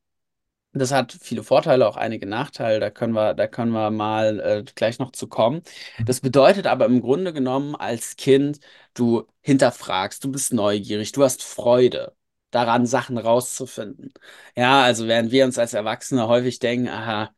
Das 0.73 0.91
hat 0.91 1.17
viele 1.21 1.43
Vorteile, 1.43 1.87
auch 1.87 1.97
einige 1.97 2.25
Nachteile. 2.27 2.79
Da 2.79 2.89
können 2.89 3.13
wir, 3.13 3.33
da 3.33 3.47
können 3.47 3.71
wir 3.71 3.91
mal 3.91 4.39
äh, 4.39 4.63
gleich 4.75 4.99
noch 4.99 5.11
zu 5.11 5.27
kommen. 5.27 5.63
Das 6.05 6.21
bedeutet 6.21 6.67
aber 6.67 6.85
im 6.85 7.01
Grunde 7.01 7.33
genommen 7.33 7.75
als 7.75 8.15
Kind, 8.15 8.59
du 8.93 9.27
hinterfragst, 9.41 10.23
du 10.23 10.31
bist 10.31 10.53
neugierig, 10.53 11.11
du 11.13 11.23
hast 11.23 11.43
Freude 11.43 12.15
daran, 12.51 12.85
Sachen 12.85 13.17
rauszufinden. 13.17 14.13
Ja, 14.55 14.83
also 14.83 15.07
während 15.07 15.31
wir 15.31 15.45
uns 15.45 15.57
als 15.57 15.73
Erwachsene 15.73 16.27
häufig 16.27 16.59
denken, 16.59 16.89
aha, 16.89 17.33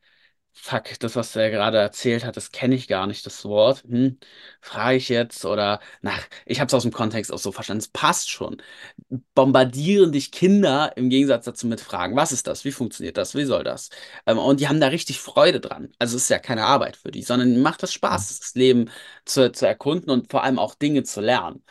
fuck, 0.53 0.97
das, 0.99 1.15
was 1.15 1.35
er 1.35 1.49
gerade 1.49 1.77
erzählt 1.77 2.23
hat, 2.25 2.37
das 2.37 2.51
kenne 2.51 2.75
ich 2.75 2.87
gar 2.87 3.07
nicht, 3.07 3.25
das 3.25 3.43
Wort. 3.45 3.83
Hm, 3.83 4.17
frage 4.61 4.97
ich 4.97 5.09
jetzt 5.09 5.45
oder, 5.45 5.79
na, 6.01 6.11
ich 6.45 6.59
habe 6.59 6.67
es 6.67 6.73
aus 6.73 6.83
dem 6.83 6.91
Kontext 6.93 7.31
auch 7.33 7.39
so 7.39 7.51
verstanden, 7.51 7.81
es 7.81 7.87
passt 7.89 8.29
schon. 8.29 8.61
Bombardieren 9.35 10.11
dich 10.11 10.31
Kinder 10.31 10.93
im 10.95 11.09
Gegensatz 11.09 11.45
dazu 11.45 11.67
mit 11.67 11.81
Fragen, 11.81 12.15
was 12.15 12.31
ist 12.31 12.47
das, 12.47 12.65
wie 12.65 12.71
funktioniert 12.71 13.17
das, 13.17 13.35
wie 13.35 13.45
soll 13.45 13.63
das? 13.63 13.89
Ähm, 14.25 14.37
und 14.37 14.59
die 14.59 14.67
haben 14.67 14.79
da 14.79 14.87
richtig 14.87 15.19
Freude 15.19 15.59
dran. 15.59 15.91
Also 15.99 16.15
es 16.17 16.23
ist 16.23 16.29
ja 16.29 16.39
keine 16.39 16.65
Arbeit 16.65 16.95
für 16.97 17.11
die, 17.11 17.23
sondern 17.23 17.61
macht 17.61 17.83
das 17.83 17.93
Spaß, 17.93 18.39
das 18.39 18.55
Leben 18.55 18.89
zu, 19.25 19.51
zu 19.51 19.67
erkunden 19.67 20.09
und 20.11 20.31
vor 20.31 20.43
allem 20.43 20.59
auch 20.59 20.75
Dinge 20.75 21.03
zu 21.03 21.21
lernen. 21.21 21.63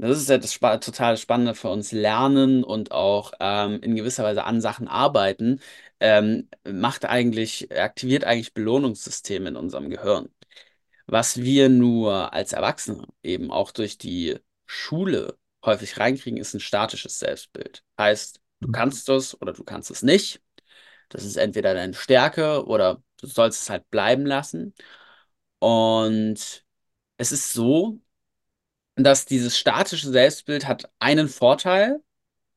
Das 0.00 0.18
ist 0.18 0.30
ja 0.30 0.38
das 0.38 0.54
Spa 0.54 0.78
total 0.78 1.18
Spannende 1.18 1.54
für 1.54 1.68
uns, 1.68 1.92
Lernen 1.92 2.64
und 2.64 2.90
auch 2.90 3.32
ähm, 3.38 3.80
in 3.82 3.96
gewisser 3.96 4.24
Weise 4.24 4.44
an 4.44 4.62
Sachen 4.62 4.88
arbeiten, 4.88 5.60
ähm, 6.00 6.48
macht 6.64 7.04
eigentlich, 7.04 7.70
aktiviert 7.78 8.24
eigentlich 8.24 8.54
Belohnungssysteme 8.54 9.50
in 9.50 9.56
unserem 9.56 9.90
Gehirn. 9.90 10.30
Was 11.06 11.38
wir 11.42 11.68
nur 11.68 12.32
als 12.32 12.52
Erwachsene 12.52 13.06
eben 13.22 13.50
auch 13.50 13.72
durch 13.72 13.98
die 13.98 14.38
Schule 14.66 15.38
häufig 15.64 15.98
reinkriegen, 15.98 16.38
ist 16.40 16.54
ein 16.54 16.60
statisches 16.60 17.18
Selbstbild. 17.18 17.84
Heißt, 17.98 18.40
du 18.60 18.68
kannst 18.70 19.08
es 19.10 19.40
oder 19.42 19.52
du 19.52 19.64
kannst 19.64 19.90
es 19.90 20.02
nicht. 20.02 20.40
Das 21.10 21.24
ist 21.24 21.36
entweder 21.36 21.74
deine 21.74 21.94
Stärke 21.94 22.66
oder 22.66 23.02
du 23.20 23.26
sollst 23.26 23.62
es 23.62 23.70
halt 23.70 23.90
bleiben 23.90 24.26
lassen. 24.26 24.74
Und 25.58 26.64
es 27.18 27.32
ist 27.32 27.52
so, 27.52 28.00
dass 29.04 29.26
dieses 29.26 29.58
statische 29.58 30.10
Selbstbild 30.10 30.66
hat 30.66 30.90
einen 30.98 31.28
Vorteil, 31.28 32.00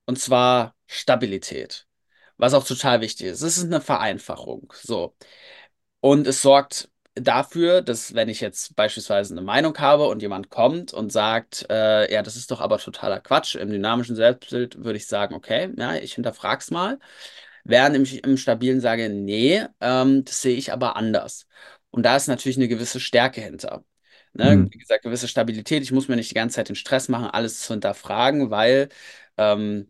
und 0.05 0.19
zwar 0.19 0.75
Stabilität. 0.87 1.87
Was 2.37 2.53
auch 2.53 2.65
total 2.65 3.01
wichtig 3.01 3.27
ist. 3.27 3.41
Es 3.41 3.57
ist 3.57 3.65
eine 3.65 3.81
Vereinfachung. 3.81 4.73
So. 4.75 5.15
Und 6.01 6.27
es 6.27 6.41
sorgt 6.41 6.89
dafür, 7.15 7.81
dass 7.81 8.15
wenn 8.15 8.29
ich 8.29 8.41
jetzt 8.41 8.75
beispielsweise 8.75 9.33
eine 9.33 9.41
Meinung 9.41 9.77
habe 9.77 10.07
und 10.07 10.21
jemand 10.21 10.49
kommt 10.49 10.93
und 10.93 11.11
sagt, 11.11 11.65
äh, 11.69 12.11
ja, 12.11 12.23
das 12.23 12.35
ist 12.35 12.51
doch 12.51 12.59
aber 12.61 12.79
totaler 12.79 13.19
Quatsch, 13.19 13.55
im 13.55 13.69
dynamischen 13.69 14.15
Selbstbild 14.15 14.83
würde 14.83 14.97
ich 14.97 15.07
sagen, 15.07 15.35
okay, 15.35 15.71
ja, 15.77 15.95
ich 15.95 16.15
hinterfrag's 16.15 16.71
mal. 16.71 16.99
Während 17.63 17.95
im, 17.95 18.19
im 18.23 18.37
Stabilen 18.37 18.81
sage, 18.81 19.09
nee, 19.09 19.65
ähm, 19.81 20.25
das 20.25 20.41
sehe 20.41 20.57
ich 20.57 20.73
aber 20.73 20.95
anders. 20.95 21.47
Und 21.91 22.03
da 22.03 22.15
ist 22.15 22.27
natürlich 22.27 22.57
eine 22.57 22.67
gewisse 22.67 22.99
Stärke 22.99 23.41
hinter. 23.41 23.85
Ne? 24.33 24.51
Hm. 24.51 24.69
Wie 24.71 24.77
gesagt, 24.77 25.03
gewisse 25.03 25.27
Stabilität. 25.27 25.83
Ich 25.83 25.91
muss 25.91 26.07
mir 26.07 26.15
nicht 26.15 26.31
die 26.31 26.35
ganze 26.35 26.55
Zeit 26.55 26.69
den 26.69 26.75
Stress 26.75 27.09
machen, 27.09 27.25
alles 27.27 27.61
zu 27.61 27.73
hinterfragen, 27.73 28.49
weil 28.51 28.89
ähm, 29.37 29.87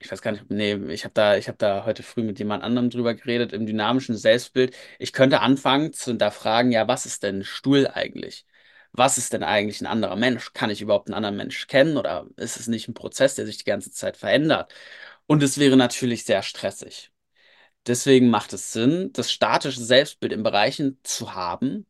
ich 0.00 0.10
weiß 0.12 0.22
gar 0.22 0.32
nicht, 0.32 0.48
nee, 0.50 0.74
ich 0.92 1.04
habe 1.04 1.14
da, 1.14 1.36
ich 1.36 1.48
habe 1.48 1.58
da 1.58 1.84
heute 1.84 2.02
früh 2.02 2.22
mit 2.22 2.38
jemand 2.38 2.62
anderem 2.62 2.88
drüber 2.90 3.14
geredet, 3.14 3.52
im 3.52 3.66
dynamischen 3.66 4.16
Selbstbild. 4.16 4.76
Ich 4.98 5.12
könnte 5.12 5.40
anfangen 5.40 5.92
zu 5.92 6.10
hinterfragen, 6.12 6.70
ja, 6.72 6.86
was 6.86 7.04
ist 7.06 7.22
denn 7.24 7.40
ein 7.40 7.44
Stuhl 7.44 7.88
eigentlich? 7.88 8.46
Was 8.92 9.18
ist 9.18 9.32
denn 9.32 9.42
eigentlich 9.42 9.80
ein 9.80 9.86
anderer 9.86 10.16
Mensch? 10.16 10.52
Kann 10.52 10.70
ich 10.70 10.80
überhaupt 10.80 11.08
einen 11.08 11.14
anderen 11.14 11.36
Mensch 11.36 11.66
kennen 11.66 11.96
oder 11.96 12.26
ist 12.36 12.58
es 12.58 12.68
nicht 12.68 12.88
ein 12.88 12.94
Prozess, 12.94 13.34
der 13.34 13.46
sich 13.46 13.58
die 13.58 13.64
ganze 13.64 13.90
Zeit 13.90 14.16
verändert? 14.16 14.72
Und 15.26 15.42
es 15.42 15.58
wäre 15.58 15.76
natürlich 15.76 16.24
sehr 16.24 16.42
stressig. 16.42 17.12
Deswegen 17.86 18.28
macht 18.30 18.52
es 18.52 18.72
Sinn, 18.72 19.10
das 19.14 19.32
statische 19.32 19.80
Selbstbild 19.82 20.32
in 20.32 20.42
Bereichen 20.42 20.98
zu 21.02 21.34
haben, 21.34 21.86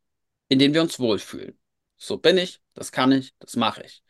in 0.48 0.58
denen 0.58 0.74
wir 0.74 0.82
uns 0.82 0.98
wohlfühlen. 0.98 1.58
So 1.96 2.18
bin 2.18 2.38
ich, 2.38 2.60
das 2.74 2.92
kann 2.92 3.12
ich, 3.12 3.34
das 3.38 3.56
mache 3.56 3.82
ich. 3.84 4.02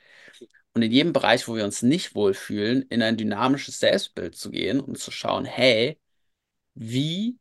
Und 0.75 0.83
in 0.83 0.93
jedem 0.93 1.13
Bereich, 1.13 1.49
wo 1.49 1.57
wir 1.57 1.65
uns 1.65 1.83
nicht 1.83 2.15
wohlfühlen, 2.15 2.83
in 2.83 3.03
ein 3.03 3.17
dynamisches 3.17 3.81
Selbstbild 3.81 4.37
zu 4.37 4.51
gehen 4.51 4.81
und 4.81 4.99
zu 4.99 5.11
schauen, 5.11 5.45
hey, 5.45 5.99
wie 6.75 7.39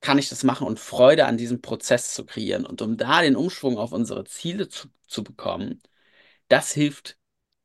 kann 0.00 0.18
ich 0.18 0.28
das 0.28 0.44
machen 0.44 0.66
und 0.66 0.80
Freude 0.80 1.26
an 1.26 1.36
diesem 1.38 1.60
Prozess 1.62 2.14
zu 2.14 2.26
kreieren? 2.26 2.66
Und 2.66 2.82
um 2.82 2.96
da 2.96 3.22
den 3.22 3.36
Umschwung 3.36 3.78
auf 3.78 3.92
unsere 3.92 4.24
Ziele 4.24 4.68
zu, 4.68 4.88
zu 5.08 5.24
bekommen, 5.24 5.82
das 6.48 6.72
hilft 6.72 7.18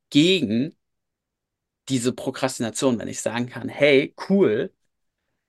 gegen 0.10 0.76
diese 1.90 2.14
Prokrastination, 2.14 3.00
wenn 3.00 3.08
ich 3.08 3.22
sagen 3.22 3.48
kann, 3.48 3.70
hey, 3.70 4.14
cool, 4.30 4.74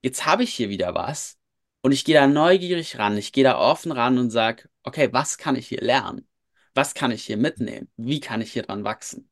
jetzt 0.03 0.27
habe 0.27 0.45
ich 0.45 0.55
hier 0.55 0.69
wieder 0.71 0.95
was 0.95 1.38
und 1.83 1.93
ich 1.93 2.05
gehe 2.05 2.15
da 2.15 2.27
neugierig 2.27 2.99
ran, 2.99 3.17
ich 3.17 3.33
gehe 3.33 3.45
da 3.45 3.59
offen 3.59 3.93
ran 3.93 4.19
und 4.19 4.31
sage, 4.31 4.69
okay, 4.83 5.09
was 5.13 5.39
kann 5.39 5.57
ich 5.57 5.69
hier 5.69 5.81
lernen? 5.81 6.27
Was 6.75 6.95
kann 6.95 7.11
ich 7.11 7.25
hier 7.25 7.37
mitnehmen? 7.37 7.89
Wie 7.97 8.21
kann 8.21 8.41
ich 8.41 8.53
hier 8.53 8.63
dran 8.63 8.85
wachsen? 8.85 9.29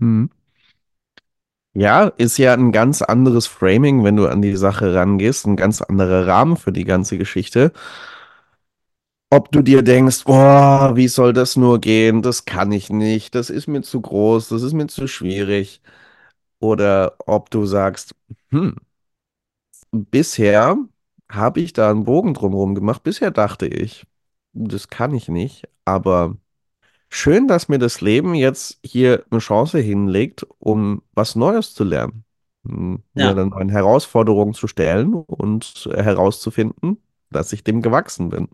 Hm. 0.00 0.26
Ja, 1.74 2.06
ist 2.16 2.38
ja 2.38 2.54
ein 2.54 2.72
ganz 2.72 3.02
anderes 3.02 3.46
Framing, 3.46 4.02
wenn 4.02 4.16
du 4.16 4.26
an 4.26 4.40
die 4.40 4.56
Sache 4.56 4.94
rangehst, 4.94 5.46
ein 5.46 5.56
ganz 5.56 5.82
anderer 5.82 6.26
Rahmen 6.26 6.56
für 6.56 6.72
die 6.72 6.84
ganze 6.84 7.18
Geschichte. 7.18 7.72
Ob 9.30 9.50
du 9.52 9.60
dir 9.62 9.82
denkst, 9.82 10.22
oh, 10.26 10.96
wie 10.96 11.08
soll 11.08 11.32
das 11.32 11.56
nur 11.56 11.80
gehen? 11.80 12.22
Das 12.22 12.44
kann 12.44 12.70
ich 12.72 12.90
nicht, 12.90 13.34
das 13.34 13.50
ist 13.50 13.66
mir 13.66 13.82
zu 13.82 14.00
groß, 14.00 14.48
das 14.48 14.62
ist 14.62 14.72
mir 14.72 14.86
zu 14.86 15.08
schwierig. 15.08 15.80
Oder 16.60 17.16
ob 17.26 17.50
du 17.50 17.66
sagst, 17.66 18.14
hm, 18.50 18.76
bisher 20.04 20.76
habe 21.30 21.60
ich 21.60 21.72
da 21.72 21.90
einen 21.90 22.04
Bogen 22.04 22.34
drumherum 22.34 22.74
gemacht. 22.74 23.02
Bisher 23.02 23.30
dachte 23.30 23.66
ich, 23.66 24.06
das 24.52 24.88
kann 24.88 25.14
ich 25.14 25.28
nicht, 25.28 25.68
aber 25.84 26.36
Schön, 27.10 27.48
dass 27.48 27.68
mir 27.68 27.78
das 27.78 28.00
Leben 28.02 28.34
jetzt 28.34 28.80
hier 28.84 29.24
eine 29.30 29.40
Chance 29.40 29.78
hinlegt, 29.80 30.46
um 30.58 31.02
was 31.14 31.36
Neues 31.36 31.74
zu 31.74 31.84
lernen. 31.84 32.24
M- 32.64 33.02
Mir 33.14 33.34
Ja, 33.34 33.34
dann 33.34 33.52
eine 33.54 33.72
Herausforderung 33.72 34.54
zu 34.54 34.66
stellen 34.68 35.14
und 35.14 35.88
herauszufinden, 35.94 37.02
dass 37.30 37.52
ich 37.52 37.64
dem 37.64 37.82
gewachsen 37.82 38.30
bin. 38.30 38.48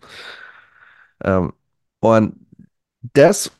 Ähm, 1.25 1.53
und 2.01 2.35
das 3.15 3.51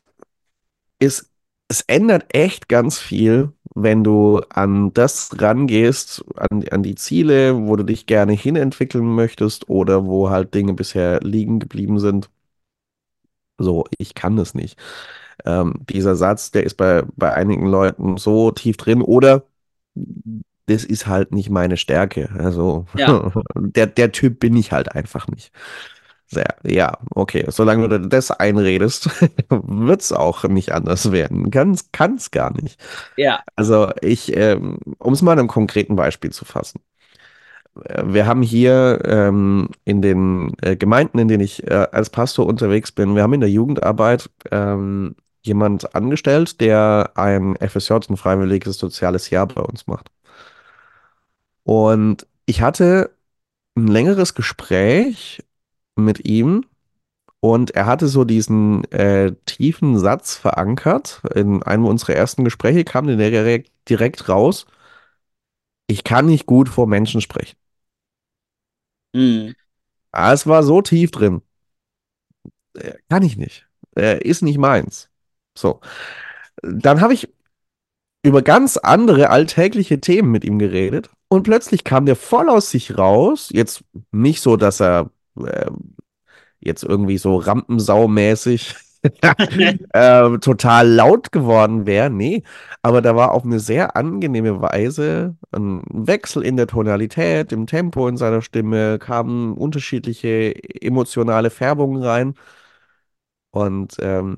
ist, 0.99 1.31
es 1.73 1.81
ändert 1.87 2.35
echt 2.35 2.69
ganz 2.69 2.99
viel, 2.99 3.51
wenn 3.73 4.03
du 4.03 4.41
an 4.49 4.93
das 4.93 5.31
rangehst, 5.41 6.23
an, 6.35 6.63
an 6.69 6.83
die 6.83 6.93
Ziele, 6.93 7.65
wo 7.67 7.75
du 7.75 7.83
dich 7.83 8.05
gerne 8.05 8.33
hinentwickeln 8.33 9.03
möchtest 9.03 9.69
oder 9.69 10.05
wo 10.05 10.29
halt 10.29 10.53
Dinge 10.53 10.75
bisher 10.75 11.19
liegen 11.21 11.57
geblieben 11.57 11.97
sind. 11.97 12.29
So, 13.57 13.85
ich 13.97 14.13
kann 14.13 14.35
das 14.35 14.53
nicht. 14.53 14.77
Ähm, 15.45 15.73
dieser 15.89 16.15
Satz, 16.15 16.51
der 16.51 16.63
ist 16.63 16.75
bei, 16.75 17.05
bei 17.15 17.33
einigen 17.33 17.65
Leuten 17.65 18.17
so 18.17 18.51
tief 18.51 18.77
drin 18.77 19.01
oder 19.01 19.43
das 20.67 20.83
ist 20.83 21.07
halt 21.07 21.31
nicht 21.31 21.49
meine 21.49 21.77
Stärke. 21.77 22.29
Also 22.37 22.85
ja, 22.95 23.31
der, 23.55 23.87
der 23.87 24.11
Typ 24.11 24.39
bin 24.39 24.55
ich 24.55 24.71
halt 24.71 24.93
einfach 24.93 25.27
nicht. 25.27 25.51
Sehr, 26.33 26.55
ja, 26.63 26.97
okay. 27.13 27.45
Solange 27.49 27.89
du 27.89 27.99
das 27.99 28.31
einredest, 28.31 29.09
wird 29.49 30.01
es 30.01 30.11
auch 30.11 30.43
nicht 30.45 30.71
anders 30.71 31.11
werden. 31.11 31.51
Kann 31.51 31.73
es 32.15 32.31
gar 32.31 32.51
nicht. 32.59 32.79
ja. 33.15 33.43
Also 33.55 33.91
ich, 34.01 34.35
ähm, 34.35 34.79
um 34.99 35.13
es 35.13 35.21
mal 35.21 35.33
an 35.33 35.39
einem 35.39 35.47
konkreten 35.47 35.95
Beispiel 35.95 36.31
zu 36.31 36.45
fassen. 36.45 36.81
Äh, 37.85 38.03
Wir 38.07 38.25
haben 38.27 38.41
hier 38.41 39.01
ähm, 39.05 39.69
in 39.85 40.01
den 40.01 40.53
äh, 40.61 40.75
Gemeinden, 40.75 41.19
in 41.19 41.27
denen 41.27 41.43
ich 41.43 41.63
äh, 41.67 41.87
als 41.91 42.09
Pastor 42.09 42.45
unterwegs 42.47 42.91
bin, 42.91 43.15
wir 43.15 43.23
haben 43.23 43.33
in 43.33 43.41
der 43.41 43.49
Jugendarbeit 43.49 44.29
ähm, 44.51 45.15
jemand 45.43 45.93
angestellt, 45.95 46.61
der 46.61 47.11
ein 47.15 47.55
FSJ, 47.57 47.93
ein 48.09 48.17
freiwilliges 48.17 48.77
soziales 48.77 49.29
Jahr 49.29 49.47
bei 49.47 49.61
uns 49.61 49.87
macht. 49.87 50.09
Und 51.63 52.27
ich 52.45 52.61
hatte 52.61 53.11
ein 53.77 53.87
längeres 53.87 54.35
Gespräch 54.35 55.43
mit 55.95 56.25
ihm 56.25 56.65
und 57.41 57.71
er 57.71 57.85
hatte 57.85 58.07
so 58.07 58.23
diesen 58.23 58.85
äh, 58.91 59.33
tiefen 59.45 59.99
Satz 59.99 60.35
verankert. 60.35 61.21
In 61.35 61.63
einem 61.63 61.85
unserer 61.85 62.15
ersten 62.15 62.45
Gespräche 62.45 62.85
kam 62.85 63.07
der 63.07 63.17
direkt, 63.17 63.71
direkt 63.89 64.29
raus, 64.29 64.65
ich 65.87 66.03
kann 66.03 66.25
nicht 66.25 66.45
gut 66.45 66.69
vor 66.69 66.87
Menschen 66.87 67.21
sprechen. 67.21 67.57
Hm. 69.15 69.53
Ah, 70.11 70.33
es 70.33 70.47
war 70.47 70.63
so 70.63 70.81
tief 70.81 71.11
drin. 71.11 71.41
Äh, 72.73 72.93
Kann 73.09 73.23
ich 73.23 73.37
nicht. 73.37 73.67
Äh, 73.97 74.19
ist 74.23 74.41
nicht 74.41 74.57
meins. 74.57 75.09
So. 75.57 75.81
Dann 76.61 77.01
habe 77.01 77.13
ich 77.13 77.29
über 78.23 78.41
ganz 78.41 78.77
andere 78.77 79.29
alltägliche 79.29 80.01
Themen 80.01 80.31
mit 80.31 80.45
ihm 80.45 80.59
geredet 80.59 81.09
und 81.29 81.43
plötzlich 81.43 81.83
kam 81.83 82.05
der 82.05 82.15
voll 82.15 82.49
aus 82.49 82.71
sich 82.71 82.97
raus. 82.97 83.49
Jetzt 83.53 83.83
nicht 84.11 84.41
so, 84.41 84.57
dass 84.57 84.81
er 84.81 85.11
äh, 85.37 85.69
jetzt 86.59 86.83
irgendwie 86.83 87.17
so 87.17 87.37
Rampensau-mäßig 87.37 88.75
äh, 89.93 90.37
total 90.39 90.87
laut 90.89 91.31
geworden 91.31 91.85
wäre. 91.85 92.09
Nee, 92.09 92.43
aber 92.81 93.01
da 93.01 93.15
war 93.15 93.31
auf 93.33 93.43
eine 93.43 93.59
sehr 93.59 93.95
angenehme 93.97 94.61
Weise 94.61 95.35
ein 95.51 95.83
Wechsel 95.89 96.43
in 96.43 96.57
der 96.57 96.67
Tonalität, 96.67 97.51
im 97.51 97.67
Tempo 97.67 98.07
in 98.07 98.17
seiner 98.17 98.41
Stimme, 98.41 98.99
kamen 98.99 99.53
unterschiedliche 99.57 100.55
emotionale 100.81 101.49
Färbungen 101.49 102.01
rein. 102.03 102.35
Und 103.51 103.95
ähm, 103.99 104.37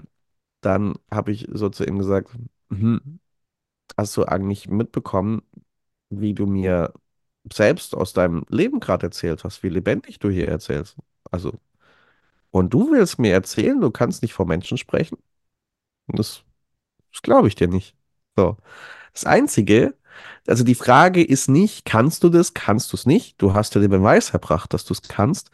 dann 0.62 0.96
habe 1.12 1.32
ich 1.32 1.48
so 1.54 1.70
zu 1.70 1.86
ihm 1.86 2.00
gesagt, 2.00 2.32
hm, 2.72 3.20
hast 3.98 4.18
du 4.18 4.26
eigentlich 4.26 4.70
mitbekommen, 4.70 5.44
wie 6.10 6.34
du 6.34 6.48
mir 6.48 6.94
selbst 7.52 7.96
aus 7.96 8.14
deinem 8.14 8.46
Leben 8.50 8.80
gerade 8.80 9.08
erzählt 9.08 9.44
hast, 9.44 9.64
wie 9.64 9.70
lebendig 9.70 10.20
du 10.20 10.30
hier 10.30 10.48
erzählst. 10.48 10.98
Also, 11.32 11.54
und 12.52 12.74
du 12.74 12.92
willst 12.92 13.20
mir 13.20 13.34
erzählen, 13.34 13.80
du 13.82 13.92
kannst 13.92 14.22
nicht 14.22 14.34
vor 14.34 14.46
Menschen 14.46 14.78
sprechen? 14.78 15.18
Das, 16.08 16.44
das 17.12 17.22
glaube 17.22 17.48
ich 17.48 17.56
dir 17.56 17.68
nicht. 17.68 17.96
So. 18.36 18.58
Das 19.14 19.26
Einzige, 19.26 19.96
also 20.48 20.64
die 20.64 20.76
Frage 20.76 21.24
ist 21.24 21.50
nicht, 21.50 21.86
kannst 21.86 22.24
du 22.24 22.30
das, 22.30 22.54
kannst 22.54 22.94
du 22.94 22.98
es 22.98 23.06
nicht? 23.06 23.42
Du 23.42 23.54
hast 23.54 23.76
ja 23.76 23.82
den 23.82 23.92
Beweis 23.92 24.32
erbracht, 24.32 24.74
dass 24.74 24.86
du 24.86 24.94
es 24.94 25.02
kannst. 25.02 25.52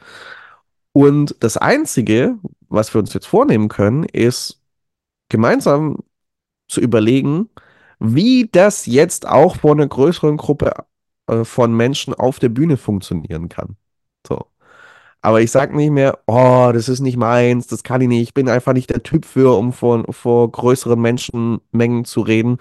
Und 0.93 1.35
das 1.39 1.57
Einzige, 1.57 2.37
was 2.69 2.93
wir 2.93 2.99
uns 2.99 3.13
jetzt 3.13 3.27
vornehmen 3.27 3.69
können, 3.69 4.03
ist 4.03 4.61
gemeinsam 5.29 5.99
zu 6.67 6.81
überlegen, 6.81 7.49
wie 7.99 8.49
das 8.51 8.85
jetzt 8.85 9.27
auch 9.27 9.57
vor 9.57 9.73
einer 9.73 9.87
größeren 9.87 10.37
Gruppe 10.37 10.85
äh, 11.27 11.43
von 11.43 11.75
Menschen 11.75 12.13
auf 12.13 12.39
der 12.39 12.49
Bühne 12.49 12.77
funktionieren 12.77 13.49
kann. 13.49 13.77
So. 14.27 14.47
Aber 15.21 15.41
ich 15.41 15.51
sage 15.51 15.75
nicht 15.75 15.91
mehr, 15.91 16.19
oh, 16.25 16.71
das 16.73 16.89
ist 16.89 16.99
nicht 16.99 17.17
meins, 17.17 17.67
das 17.67 17.83
kann 17.83 18.01
ich 18.01 18.07
nicht, 18.07 18.21
ich 18.21 18.33
bin 18.33 18.49
einfach 18.49 18.73
nicht 18.73 18.89
der 18.89 19.03
Typ 19.03 19.25
für, 19.25 19.55
um 19.57 19.71
vor, 19.71 20.11
vor 20.11 20.51
größeren 20.51 20.99
Menschenmengen 20.99 22.05
zu 22.05 22.21
reden. 22.21 22.57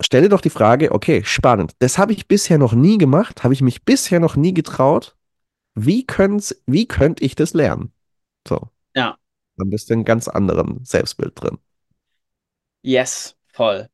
Stell 0.00 0.22
dir 0.22 0.28
doch 0.28 0.40
die 0.40 0.50
Frage, 0.50 0.92
okay, 0.92 1.22
spannend, 1.24 1.72
das 1.80 1.98
habe 1.98 2.12
ich 2.12 2.28
bisher 2.28 2.58
noch 2.58 2.74
nie 2.74 2.98
gemacht, 2.98 3.42
habe 3.42 3.54
ich 3.54 3.62
mich 3.62 3.84
bisher 3.84 4.20
noch 4.20 4.36
nie 4.36 4.54
getraut. 4.54 5.16
Wie, 5.74 6.06
wie 6.66 6.86
könnte 6.86 7.24
ich 7.24 7.34
das 7.34 7.52
lernen? 7.54 7.92
So. 8.46 8.68
Ja. 8.94 9.18
Dann 9.56 9.70
bist 9.70 9.88
du 9.88 9.94
in 9.94 10.00
einem 10.00 10.04
ganz 10.04 10.28
anderen 10.28 10.84
Selbstbild 10.84 11.40
drin. 11.40 11.58
Yes, 12.82 13.34
voll. 13.52 13.88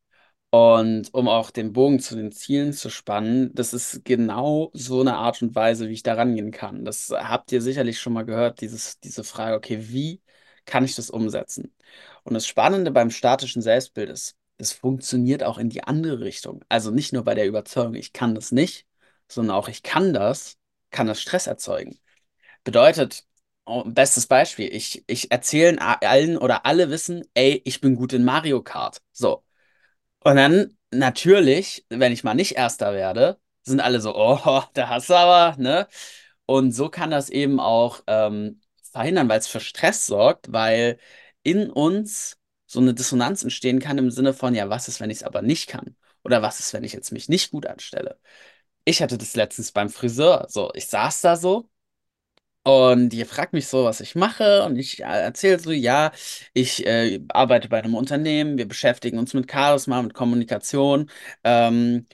Und 0.51 1.15
um 1.15 1.29
auch 1.29 1.51
den 1.53 1.73
Bogen 1.73 2.01
zu 2.01 2.17
den 2.17 2.33
Zielen 2.33 2.73
zu 2.73 2.91
spannen, 2.91 3.55
das 3.55 3.73
ist 3.73 4.05
genau 4.05 4.71
so 4.75 5.01
eine 5.01 5.15
Art 5.17 5.41
und 5.43 5.55
Weise, 5.55 5.89
wie 5.89 5.93
ich 5.93 6.03
da 6.03 6.15
rangehen 6.15 6.51
kann. 6.51 6.85
Das 6.85 7.11
habt 7.11 7.53
ihr 7.53 7.63
sicherlich 7.63 8.01
schon 8.01 8.13
mal 8.15 8.25
gehört, 8.25 8.61
dieses, 8.61 8.99
diese 8.99 9.23
Frage, 9.23 9.55
okay, 9.57 9.89
wie 9.89 10.21
kann 10.65 10.85
ich 10.85 10.97
das 10.97 11.09
umsetzen? 11.09 11.73
Und 12.25 12.35
das 12.35 12.47
Spannende 12.49 12.91
beim 12.91 13.11
statischen 13.11 13.63
Selbstbild 13.63 14.11
ist, 14.11 14.37
es 14.59 14.73
funktioniert 14.73 15.45
auch 15.45 15.57
in 15.59 15.71
die 15.71 15.85
andere 15.85 16.21
Richtung. 16.21 16.65
Also 16.69 16.91
nicht 16.91 17.13
nur 17.13 17.23
bei 17.25 17.35
der 17.35 17.47
Überzeugung, 17.47 17.95
ich 17.95 18.13
kann 18.13 18.35
das 18.35 18.51
nicht, 18.53 18.87
sondern 19.29 19.57
auch 19.57 19.69
ich 19.69 19.83
kann 19.85 20.13
das, 20.13 20.59
kann 20.91 21.07
das 21.07 21.21
Stress 21.23 21.47
erzeugen. 21.47 21.99
Bedeutet, 22.65 23.27
oh, 23.67 23.85
bestes 23.85 24.27
Beispiel, 24.27 24.75
ich, 24.75 25.05
ich 25.09 25.31
erzähle 25.33 25.79
allen 25.81 26.39
oder 26.39 26.67
alle 26.67 26.91
wissen, 26.91 27.25
ey, 27.35 27.63
ich 27.65 27.81
bin 27.81 27.97
gut 27.97 28.13
in 28.13 28.25
Mario 28.25 28.63
Kart. 28.63 29.03
So. 29.13 29.45
Und 30.23 30.37
dann 30.37 30.77
natürlich, 30.91 31.85
wenn 31.89 32.13
ich 32.13 32.25
mal 32.25 32.35
nicht 32.35 32.53
Erster 32.57 32.93
werde, 32.95 33.39
sind 33.63 33.81
alle 33.81 34.01
so, 34.01 34.15
oh, 34.17 34.63
da 34.75 34.89
hast 34.89 35.11
du 35.11 35.15
aber, 35.15 35.57
ne? 35.61 35.87
Und 36.47 36.73
so 36.73 36.89
kann 36.89 37.11
das 37.11 37.31
eben 37.31 37.61
auch 37.61 38.03
ähm, 38.07 38.61
verhindern, 38.93 39.29
weil 39.29 39.39
es 39.39 39.47
für 39.47 39.61
Stress 39.61 40.07
sorgt, 40.07 40.53
weil 40.53 40.99
in 41.43 41.71
uns 41.71 42.39
so 42.67 42.81
eine 42.81 42.95
Dissonanz 42.95 43.43
entstehen 43.43 43.79
kann 43.81 43.99
im 43.99 44.11
Sinne 44.11 44.35
von, 44.35 44.55
ja, 44.55 44.69
was 44.69 44.89
ist, 44.89 45.01
wenn 45.01 45.11
ich 45.11 45.19
es 45.19 45.23
aber 45.23 45.43
nicht 45.43 45.69
kann? 45.69 45.97
Oder 46.25 46.43
was 46.43 46.61
ist, 46.61 46.73
wenn 46.73 46.85
ich 46.85 46.93
jetzt 46.93 47.13
mich 47.13 47.29
nicht 47.29 47.51
gut 47.53 47.67
anstelle? 47.67 48.19
Ich 48.85 49.03
hatte 49.03 49.19
das 49.19 49.37
letztens 49.37 49.73
beim 49.73 49.91
Friseur. 49.91 50.47
So, 50.49 50.71
ich 50.75 50.87
saß 50.89 51.21
da 51.23 51.37
so 51.37 51.69
und 52.63 53.13
ihr 53.15 53.27
fragt 53.27 53.53
mich 53.55 53.67
so, 53.69 53.85
was 53.85 54.01
ich 54.01 54.15
mache, 54.15 54.65
und 54.65 54.77
ich 54.77 55.01
äh, 55.01 55.05
erzähle 55.05 55.59
so, 55.59 55.71
ja, 55.73 56.13
ich 56.53 56.87
äh, 56.87 57.21
arbeite 57.29 57.69
bei 57.69 57.79
einem 57.83 57.95
Unternehmen, 57.95 58.59
wir 58.59 58.69
beschäftigen 58.69 59.19
uns 59.19 59.35
mit 59.35 59.51
Charisma, 59.51 60.03
mit 60.03 60.15
Kommunikation. 60.15 61.11
Ähm, 61.45 62.07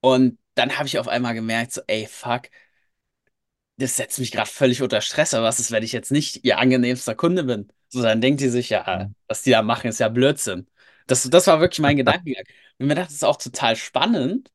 und 0.00 0.38
dann 0.54 0.78
habe 0.78 0.88
ich 0.88 0.98
auf 0.98 1.08
einmal 1.08 1.34
gemerkt, 1.34 1.72
so, 1.72 1.82
ey, 1.88 2.06
fuck, 2.06 2.50
das 3.76 3.96
setzt 3.96 4.18
mich 4.18 4.30
gerade 4.32 4.48
völlig 4.50 4.82
unter 4.82 5.00
Stress. 5.00 5.34
Aber 5.34 5.46
was 5.46 5.58
ist, 5.60 5.70
wenn 5.72 5.82
ich 5.82 5.92
jetzt 5.92 6.12
nicht 6.12 6.44
ihr 6.44 6.58
angenehmster 6.58 7.14
Kunde 7.14 7.44
bin? 7.44 7.68
So, 7.88 8.02
dann 8.02 8.20
denkt 8.20 8.40
die 8.40 8.48
sich 8.48 8.70
ja, 8.70 9.10
was 9.28 9.42
die 9.42 9.50
da 9.50 9.62
machen, 9.62 9.88
ist 9.88 10.00
ja 10.00 10.08
Blödsinn. 10.08 10.68
Das, 11.06 11.22
das 11.28 11.46
war 11.46 11.60
wirklich 11.60 11.80
mein 11.80 11.96
Gedankengang. 11.96 12.44
Und 12.78 12.86
mir 12.86 12.94
dachte, 12.94 13.08
das 13.08 13.14
ist 13.16 13.24
auch 13.24 13.36
total 13.36 13.76
spannend, 13.76 14.50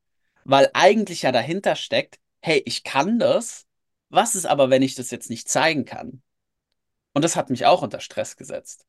weil 0.45 0.69
eigentlich 0.73 1.23
ja 1.23 1.31
dahinter 1.31 1.75
steckt, 1.75 2.19
hey, 2.41 2.61
ich 2.65 2.83
kann 2.83 3.19
das 3.19 3.65
was 4.09 4.35
ist 4.35 4.45
aber, 4.45 4.69
wenn 4.69 4.81
ich 4.81 4.95
das 4.95 5.11
jetzt 5.11 5.29
nicht 5.29 5.49
zeigen 5.49 5.85
kann? 5.85 6.21
Und 7.13 7.23
das 7.23 7.35
hat 7.35 7.49
mich 7.49 7.65
auch 7.65 7.81
unter 7.81 7.99
Stress 7.99 8.37
gesetzt. 8.37 8.85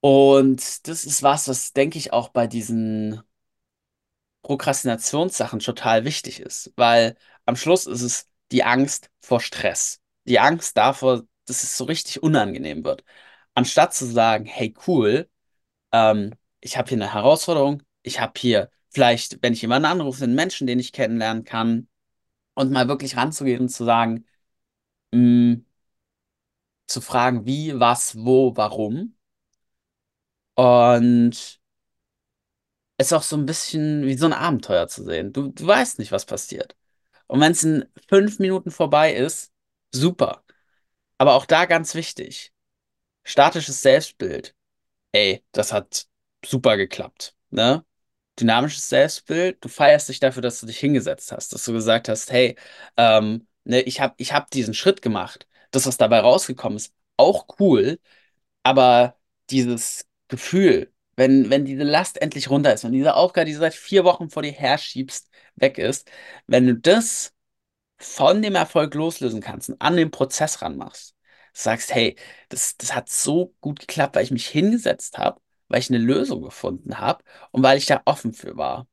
Und 0.00 0.86
das 0.86 1.04
ist 1.04 1.22
was, 1.22 1.48
was, 1.48 1.72
denke 1.72 1.98
ich, 1.98 2.12
auch 2.12 2.28
bei 2.28 2.46
diesen 2.46 3.22
Prokrastinationssachen 4.42 5.60
total 5.60 6.04
wichtig 6.04 6.40
ist, 6.40 6.72
weil 6.76 7.16
am 7.46 7.56
Schluss 7.56 7.86
ist 7.86 8.02
es 8.02 8.28
die 8.52 8.62
Angst 8.64 9.10
vor 9.20 9.40
Stress. 9.40 10.00
Die 10.26 10.38
Angst 10.38 10.76
davor, 10.76 11.22
dass 11.46 11.62
es 11.62 11.76
so 11.76 11.84
richtig 11.84 12.22
unangenehm 12.22 12.84
wird. 12.84 13.04
Anstatt 13.54 13.94
zu 13.94 14.04
sagen, 14.06 14.44
hey, 14.44 14.74
cool, 14.86 15.30
ähm, 15.92 16.34
ich 16.60 16.76
habe 16.76 16.88
hier 16.88 16.98
eine 16.98 17.14
Herausforderung, 17.14 17.82
ich 18.02 18.20
habe 18.20 18.34
hier 18.38 18.70
vielleicht, 18.90 19.42
wenn 19.42 19.54
ich 19.54 19.62
jemanden 19.62 19.86
anrufe, 19.86 20.24
einen 20.24 20.34
Menschen, 20.34 20.66
den 20.66 20.78
ich 20.78 20.92
kennenlernen 20.92 21.44
kann, 21.44 21.88
und 22.54 22.70
mal 22.72 22.88
wirklich 22.88 23.16
ranzugehen 23.16 23.62
und 23.62 23.68
zu 23.68 23.84
sagen, 23.84 24.26
mh, 25.12 25.20
mm, 25.56 25.66
zu 26.86 27.00
fragen, 27.02 27.44
wie, 27.46 27.78
was, 27.78 28.16
wo, 28.16 28.56
warum. 28.56 29.14
Und 30.56 31.60
es 32.96 33.12
auch 33.12 33.22
so 33.22 33.36
ein 33.36 33.46
bisschen 33.46 34.06
wie 34.06 34.16
so 34.16 34.26
ein 34.26 34.32
Abenteuer 34.32 34.88
zu 34.88 35.04
sehen. 35.04 35.32
Du, 35.32 35.48
du 35.48 35.66
weißt 35.66 35.98
nicht, 35.98 36.12
was 36.12 36.26
passiert. 36.26 36.76
Und 37.26 37.40
wenn 37.40 37.52
es 37.52 37.64
in 37.64 37.86
fünf 38.08 38.38
Minuten 38.38 38.70
vorbei 38.70 39.14
ist, 39.14 39.52
super. 39.92 40.44
Aber 41.18 41.34
auch 41.34 41.46
da 41.46 41.66
ganz 41.66 41.94
wichtig, 41.94 42.52
statisches 43.24 43.82
Selbstbild. 43.82 44.56
Ey, 45.12 45.44
das 45.52 45.72
hat 45.72 46.08
super 46.44 46.76
geklappt. 46.76 47.36
Ne? 47.50 47.84
Dynamisches 48.40 48.88
Selbstbild. 48.88 49.64
Du 49.64 49.68
feierst 49.68 50.08
dich 50.08 50.20
dafür, 50.20 50.42
dass 50.42 50.60
du 50.60 50.66
dich 50.66 50.78
hingesetzt 50.78 51.32
hast, 51.32 51.52
dass 51.52 51.64
du 51.64 51.72
gesagt 51.72 52.08
hast, 52.08 52.30
hey, 52.32 52.56
ähm, 52.96 53.46
ne, 53.64 53.82
ich 53.82 54.00
habe 54.00 54.14
ich 54.18 54.32
hab 54.32 54.50
diesen 54.50 54.74
Schritt 54.74 55.02
gemacht. 55.02 55.46
Das, 55.70 55.86
was 55.86 55.96
dabei 55.96 56.20
rausgekommen 56.20 56.76
ist, 56.76 56.94
auch 57.16 57.46
cool, 57.58 57.98
aber 58.62 59.18
dieses 59.50 60.06
Gefühl, 60.28 60.92
wenn, 61.16 61.50
wenn 61.50 61.64
diese 61.64 61.84
Last 61.84 62.20
endlich 62.20 62.50
runter 62.50 62.74
ist, 62.74 62.84
wenn 62.84 62.92
diese 62.92 63.14
Aufgabe, 63.14 63.46
die 63.46 63.52
du 63.52 63.58
seit 63.60 63.74
vier 63.74 64.04
Wochen 64.04 64.30
vor 64.30 64.42
dir 64.42 64.52
herschiebst, 64.52 65.30
weg 65.56 65.78
ist, 65.78 66.10
wenn 66.46 66.66
du 66.66 66.74
das 66.76 67.34
von 67.98 68.42
dem 68.42 68.54
Erfolg 68.54 68.94
loslösen 68.94 69.40
kannst 69.40 69.70
und 69.70 69.80
an 69.80 69.96
den 69.96 70.10
Prozess 70.10 70.62
ranmachst, 70.62 71.14
sagst, 71.52 71.94
hey, 71.94 72.16
das, 72.48 72.76
das 72.76 72.94
hat 72.94 73.08
so 73.08 73.54
gut 73.60 73.80
geklappt, 73.80 74.16
weil 74.16 74.24
ich 74.24 74.30
mich 74.32 74.48
hingesetzt 74.48 75.18
habe 75.18 75.40
weil 75.68 75.80
ich 75.80 75.90
eine 75.90 75.98
Lösung 75.98 76.42
gefunden 76.42 76.98
habe 76.98 77.24
und 77.50 77.62
weil 77.62 77.78
ich 77.78 77.86
da 77.86 78.02
offen 78.04 78.32
für 78.32 78.56
war. 78.56 78.86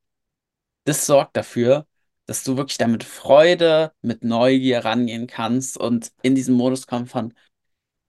Das 0.86 1.05
sorgt 1.05 1.38
dafür, 1.38 1.88
dass 2.25 2.43
du 2.43 2.57
wirklich 2.57 2.77
damit 2.77 3.03
Freude, 3.03 3.93
mit 4.01 4.23
Neugier 4.23 4.86
rangehen 4.86 5.27
kannst 5.27 5.77
und 5.77 6.12
in 6.21 6.36
diesen 6.36 6.55
Modus 6.55 6.88
kommst 6.88 7.12
von, 7.12 7.34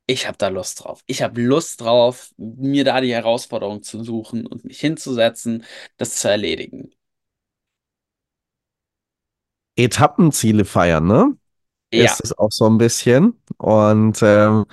ich 0.06 0.26
habe 0.26 0.38
da 0.38 0.48
Lust 0.48 0.84
drauf. 0.84 1.02
Ich 1.06 1.22
habe 1.22 1.40
Lust 1.40 1.80
drauf, 1.80 2.32
mir 2.36 2.84
da 2.84 3.00
die 3.00 3.12
Herausforderung 3.12 3.82
zu 3.82 4.02
suchen 4.04 4.46
und 4.46 4.64
mich 4.64 4.80
hinzusetzen, 4.80 5.64
das 5.96 6.16
zu 6.16 6.28
erledigen. 6.28 6.92
Etappenziele 9.76 10.64
feiern, 10.64 11.06
ne? 11.06 11.36
Ja. 11.92 12.04
Ist 12.04 12.20
es 12.24 12.36
auch 12.36 12.50
so 12.50 12.68
ein 12.68 12.78
bisschen. 12.78 13.40
Und 13.58 14.20
ähm, 14.22 14.66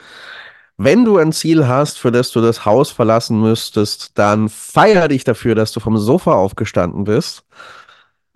wenn 0.82 1.04
du 1.04 1.18
ein 1.18 1.34
Ziel 1.34 1.68
hast, 1.68 2.00
für 2.00 2.10
das 2.10 2.32
du 2.32 2.40
das 2.40 2.64
Haus 2.64 2.90
verlassen 2.90 3.42
müsstest, 3.42 4.18
dann 4.18 4.48
feier 4.48 5.10
dich 5.10 5.26
dafür, 5.26 5.54
dass 5.54 5.74
du 5.74 5.82
vom 5.82 5.98
Sofa 5.98 6.34
aufgestanden 6.36 7.04
bist. 7.04 7.44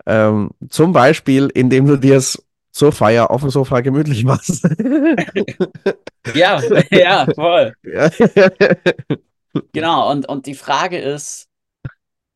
Ähm, 0.04 0.50
zum 0.68 0.92
Beispiel, 0.92 1.50
indem 1.54 1.86
du 1.86 1.96
dir 1.96 2.16
es 2.16 2.44
zur 2.70 2.92
Feier 2.92 3.30
auf 3.30 3.40
dem 3.40 3.48
Sofa 3.48 3.80
gemütlich 3.80 4.24
machst. 4.24 4.62
ja, 6.34 6.60
ja, 6.90 7.26
voll. 7.34 7.72
genau, 9.72 10.10
und, 10.10 10.28
und 10.28 10.44
die 10.44 10.54
Frage 10.54 10.98
ist, 10.98 11.48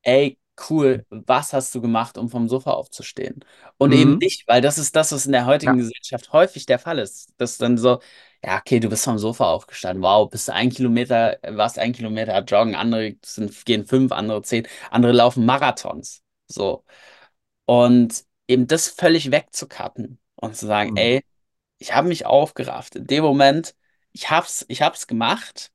ey, 0.00 0.38
cool, 0.70 1.04
was 1.10 1.52
hast 1.52 1.74
du 1.74 1.82
gemacht, 1.82 2.16
um 2.16 2.30
vom 2.30 2.48
Sofa 2.48 2.70
aufzustehen? 2.70 3.44
Und 3.76 3.90
mhm. 3.90 3.96
eben 3.96 4.18
nicht, 4.18 4.48
weil 4.48 4.62
das 4.62 4.78
ist 4.78 4.96
das, 4.96 5.12
was 5.12 5.26
in 5.26 5.32
der 5.32 5.44
heutigen 5.44 5.74
ja. 5.74 5.84
Gesellschaft 5.84 6.32
häufig 6.32 6.64
der 6.64 6.78
Fall 6.78 6.98
ist. 6.98 7.34
Dass 7.36 7.58
dann 7.58 7.76
so, 7.76 8.00
ja, 8.44 8.58
okay, 8.58 8.80
du 8.80 8.88
bist 8.88 9.04
vom 9.04 9.18
Sofa 9.18 9.50
aufgestanden. 9.50 10.02
Wow, 10.02 10.30
bist 10.30 10.48
du 10.48 10.52
ein 10.52 10.70
Kilometer, 10.70 11.38
warst 11.42 11.78
ein 11.78 11.92
Kilometer 11.92 12.38
joggen, 12.44 12.74
andere 12.74 13.16
sind, 13.24 13.64
gehen 13.64 13.86
fünf, 13.86 14.12
andere 14.12 14.42
zehn, 14.42 14.66
andere 14.90 15.12
laufen 15.12 15.44
Marathons. 15.44 16.22
So. 16.46 16.84
Und 17.66 18.24
eben 18.46 18.66
das 18.66 18.88
völlig 18.88 19.30
wegzukappen 19.30 20.18
und 20.36 20.56
zu 20.56 20.66
sagen, 20.66 20.92
mhm. 20.92 20.96
ey, 20.98 21.24
ich 21.78 21.94
habe 21.94 22.08
mich 22.08 22.26
aufgerafft. 22.26 22.96
In 22.96 23.06
dem 23.06 23.24
Moment, 23.24 23.74
ich 24.12 24.30
hab's, 24.30 24.64
ich 24.68 24.82
hab's 24.82 25.06
gemacht 25.06 25.70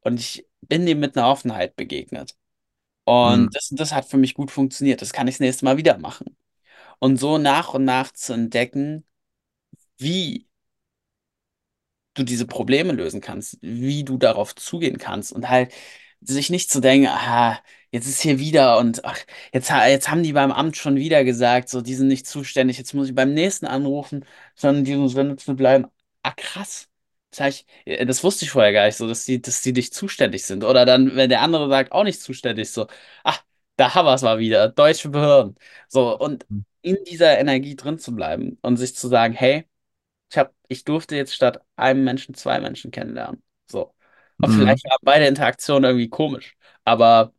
und 0.00 0.20
ich 0.20 0.46
bin 0.60 0.86
dem 0.86 1.00
mit 1.00 1.16
einer 1.16 1.28
Offenheit 1.28 1.76
begegnet. 1.76 2.36
Mhm. 3.06 3.12
Und 3.12 3.56
das, 3.56 3.68
das 3.70 3.92
hat 3.92 4.06
für 4.06 4.18
mich 4.18 4.34
gut 4.34 4.50
funktioniert. 4.50 5.02
Das 5.02 5.12
kann 5.12 5.28
ich 5.28 5.36
das 5.36 5.40
nächste 5.40 5.64
Mal 5.64 5.76
wieder 5.78 5.98
machen. 5.98 6.36
Und 6.98 7.18
so 7.18 7.38
nach 7.38 7.74
und 7.74 7.84
nach 7.84 8.12
zu 8.12 8.32
entdecken, 8.34 9.06
wie 9.98 10.47
du 12.18 12.24
diese 12.24 12.46
Probleme 12.46 12.92
lösen 12.92 13.20
kannst, 13.20 13.58
wie 13.62 14.04
du 14.04 14.18
darauf 14.18 14.54
zugehen 14.54 14.98
kannst 14.98 15.32
und 15.32 15.48
halt 15.48 15.72
sich 16.20 16.50
nicht 16.50 16.70
zu 16.70 16.80
denken, 16.80 17.08
ah, 17.08 17.58
jetzt 17.90 18.06
ist 18.06 18.20
hier 18.20 18.38
wieder 18.38 18.78
und 18.78 19.04
ach, 19.04 19.18
jetzt, 19.52 19.70
jetzt 19.70 20.10
haben 20.10 20.22
die 20.22 20.32
beim 20.32 20.52
Amt 20.52 20.76
schon 20.76 20.96
wieder 20.96 21.24
gesagt, 21.24 21.68
so, 21.68 21.80
die 21.80 21.94
sind 21.94 22.08
nicht 22.08 22.26
zuständig, 22.26 22.78
jetzt 22.78 22.94
muss 22.94 23.08
ich 23.08 23.14
beim 23.14 23.34
nächsten 23.34 23.66
anrufen, 23.66 24.24
sondern 24.54 24.84
die 24.84 25.08
Sinne 25.08 25.36
zu 25.36 25.54
bleiben. 25.56 25.86
Ah, 26.22 26.32
krass. 26.36 26.88
Das, 27.30 27.40
hab 27.40 27.48
ich, 27.48 27.66
äh, 27.84 28.06
das 28.06 28.24
wusste 28.24 28.44
ich 28.44 28.50
vorher 28.50 28.72
gar 28.72 28.86
nicht 28.86 28.96
so, 28.96 29.06
dass 29.06 29.24
die, 29.24 29.40
dass 29.40 29.62
die 29.62 29.72
nicht 29.72 29.94
zuständig 29.94 30.44
sind. 30.44 30.64
Oder 30.64 30.84
dann, 30.86 31.14
wenn 31.16 31.28
der 31.28 31.42
andere 31.42 31.68
sagt, 31.68 31.92
auch 31.92 32.04
nicht 32.04 32.20
zuständig, 32.20 32.70
so, 32.70 32.86
ach, 33.22 33.42
da 33.76 33.94
haben 33.94 34.06
wir 34.06 34.14
es 34.14 34.22
mal 34.22 34.38
wieder, 34.38 34.68
deutsche 34.68 35.08
Behörden. 35.10 35.56
So, 35.88 36.18
und 36.18 36.46
in 36.82 36.96
dieser 37.04 37.38
Energie 37.38 37.76
drin 37.76 37.98
zu 37.98 38.14
bleiben 38.14 38.58
und 38.62 38.76
sich 38.76 38.94
zu 38.96 39.08
sagen, 39.08 39.34
hey, 39.34 39.64
ich 40.30 40.38
hab, 40.38 40.54
ich 40.68 40.84
durfte 40.84 41.16
jetzt 41.16 41.34
statt 41.34 41.60
einem 41.76 42.04
Menschen 42.04 42.34
zwei 42.34 42.60
Menschen 42.60 42.90
kennenlernen. 42.90 43.42
So. 43.70 43.94
Und 44.40 44.48
Mhm. 44.48 44.52
vielleicht 44.52 44.84
waren 44.84 44.98
beide 45.02 45.26
Interaktionen 45.26 45.84
irgendwie 45.84 46.08
komisch, 46.08 46.56
aber 46.84 47.32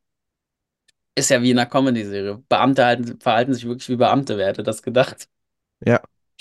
ist 1.15 1.29
ja 1.29 1.41
wie 1.41 1.51
in 1.51 1.59
einer 1.59 1.69
Comedy-Serie. 1.69 2.43
Beamte 2.49 2.85
halten, 2.85 3.19
verhalten 3.19 3.53
sich 3.53 3.65
wirklich 3.65 3.89
wie 3.89 3.95
Beamte, 3.97 4.37
wer 4.37 4.47
hätte 4.47 4.63
das 4.63 4.81
gedacht? 4.83 5.27
Ja. 5.85 5.99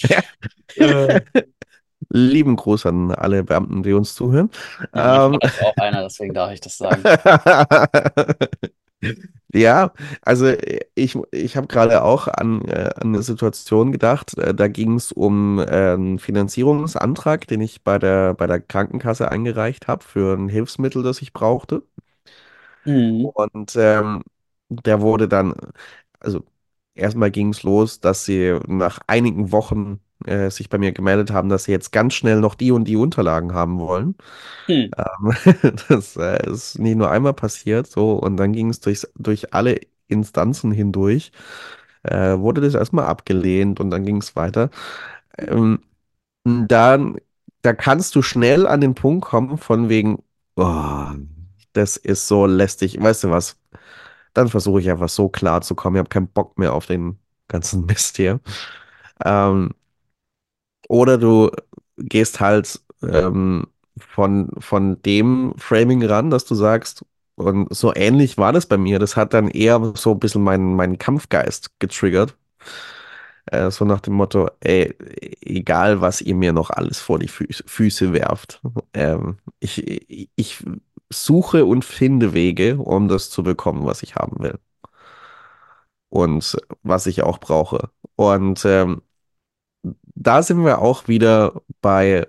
Ja. 0.09 0.23
Äh. 0.77 1.21
Lieben 2.11 2.57
Gruß 2.57 2.87
an 2.87 3.11
alle 3.13 3.45
Beamten, 3.45 3.83
die 3.83 3.93
uns 3.93 4.15
zuhören. 4.15 4.51
Ja, 4.95 4.97
Ähm, 4.97 5.39
ist 5.41 5.61
auch 5.61 5.77
einer, 5.79 6.03
deswegen 6.03 6.35
darf 6.35 6.53
ich 6.53 6.61
das 6.61 6.77
sagen. 6.79 7.05
Ja, 9.55 9.95
also 10.23 10.47
ich, 10.95 11.17
ich 11.33 11.57
habe 11.57 11.67
gerade 11.69 12.03
auch 12.03 12.29
an, 12.29 12.63
äh, 12.69 12.91
an 12.97 13.09
eine 13.15 13.23
Situation 13.23 13.93
gedacht. 13.93 14.37
Äh, 14.37 14.55
da 14.55 14.69
ging 14.69 14.95
es 14.97 15.11
um 15.11 15.59
äh, 15.59 15.65
einen 15.95 16.19
Finanzierungsantrag, 16.19 17.47
den 17.47 17.63
ich 17.63 17.83
bei 17.83 17.99
der, 17.99 18.35
bei 18.35 18.47
der 18.47 18.61
Krankenkasse 18.61 19.31
eingereicht 19.31 19.89
habe 19.89 20.05
für 20.05 20.35
ein 20.37 20.49
Hilfsmittel, 20.51 21.03
das 21.03 21.23
ich 21.23 21.33
brauchte. 21.33 21.83
Mhm. 22.85 23.31
Und 23.35 23.75
ähm, 23.77 24.23
der 24.69 25.01
wurde 25.01 25.29
dann, 25.29 25.55
also 26.21 26.45
erstmal 26.99 27.31
ging 27.31 27.51
es 27.51 27.63
los, 27.63 28.01
dass 28.01 28.25
sie 28.25 28.59
nach 28.67 28.99
einigen 29.07 29.53
Wochen 29.53 30.01
äh, 30.27 30.51
sich 30.51 30.69
bei 30.69 30.79
mir 30.79 30.93
gemeldet 30.93 31.31
haben, 31.31 31.49
dass 31.49 31.65
sie 31.65 31.73
jetzt 31.73 31.93
ganz 31.93 32.15
schnell 32.15 32.41
noch 32.41 32.55
die 32.55 32.73
und 32.73 32.85
die 32.85 32.97
Unterlagen 32.97 33.55
haben 33.55 33.79
wollen. 33.79 34.17
Hm. 34.67 34.91
Ähm, 34.97 35.73
das 35.89 36.17
äh, 36.17 36.51
ist 36.51 36.79
nicht 36.79 36.97
nur 36.97 37.11
einmal 37.11 37.35
passiert, 37.35 37.87
so, 37.87 38.13
und 38.15 38.37
dann 38.37 38.53
ging 38.53 38.71
es 38.71 38.81
durch, 38.81 39.07
durch 39.17 39.55
alle 39.55 39.81
Instanzen 40.09 40.73
hindurch, 40.73 41.33
äh, 42.03 42.39
wurde 42.39 42.61
das 42.61 42.75
erstmal 42.75 43.07
abgelehnt 43.07 43.81
und 43.81 43.91
dann 43.91 44.05
ging 44.05 44.19
es 44.19 44.37
weiter. 44.37 44.71
Ähm, 45.39 45.81
dann, 46.45 47.19
da 47.63 47.73
kannst 47.75 48.15
du 48.15 48.23
schnell 48.23 48.67
an 48.67 48.81
den 48.81 48.95
Punkt 48.95 49.27
kommen, 49.27 49.59
von 49.59 49.89
wegen, 49.89 50.23
oh, 50.57 51.07
das 51.73 51.97
ist 51.97 52.29
so 52.29 52.47
lästig. 52.47 53.01
Weißt 53.01 53.25
du 53.25 53.31
was? 53.31 53.57
Dann 54.39 54.49
versuche 54.49 54.81
ich 54.81 54.89
einfach 54.89 55.09
so 55.09 55.29
klar 55.29 55.63
zu 55.63 55.75
kommen. 55.75 55.97
Ich 55.97 55.99
habe 55.99 56.09
keinen 56.11 56.29
Bock 56.29 56.59
mehr 56.59 56.73
auf 56.73 56.87
den 56.87 57.19
ganzen 57.49 57.87
Mist 57.87 58.17
hier. 58.19 58.41
Ähm, 59.25 59.75
oder 60.89 61.19
du 61.19 61.51
gehst 61.97 62.39
halt 62.39 62.81
ähm, 63.03 63.67
von, 63.99 64.51
von 64.59 65.03
dem 65.03 65.55
Framing 65.57 66.05
ran, 66.05 66.31
dass 66.31 66.45
du 66.45 66.55
sagst, 66.55 67.05
und 67.35 67.75
so 67.75 67.93
ähnlich 67.95 68.39
war 68.39 68.53
das 68.53 68.67
bei 68.67 68.77
mir. 68.77 69.01
Das 69.01 69.17
hat 69.17 69.35
dann 69.35 69.49
eher 69.49 69.93
so 69.97 70.13
ein 70.13 70.21
bisschen 70.21 70.45
meinen, 70.45 70.77
meinen 70.77 70.99
Kampfgeist 70.99 71.81
getriggert. 71.81 72.37
Äh, 73.47 73.71
so 73.71 73.85
nach 73.85 74.01
dem 74.01 74.15
Motto, 74.15 74.49
ey, 74.61 74.95
egal 75.41 76.01
was 76.01 76.21
ihr 76.21 76.35
mir 76.35 76.53
noch 76.53 76.71
alles 76.71 77.01
vor 77.01 77.19
die 77.19 77.29
Füße, 77.29 77.65
Füße 77.67 78.13
werft. 78.13 78.61
Ähm, 78.95 79.39
ich, 79.59 80.31
ich 80.37 80.65
suche 81.11 81.65
und 81.65 81.85
finde 81.85 82.33
Wege, 82.35 82.79
um 82.79 83.09
das 83.09 83.31
zu 83.31 83.43
bekommen, 83.43 83.87
was 83.87 84.03
ich 84.03 84.17
haben 84.17 84.39
will. 84.43 84.59
Und 86.11 86.57
was 86.83 87.07
ich 87.07 87.23
auch 87.23 87.39
brauche. 87.39 87.91
Und 88.17 88.65
ähm, 88.65 89.03
da 90.15 90.43
sind 90.43 90.65
wir 90.65 90.81
auch 90.81 91.09
wieder 91.09 91.63
bei 91.81 92.27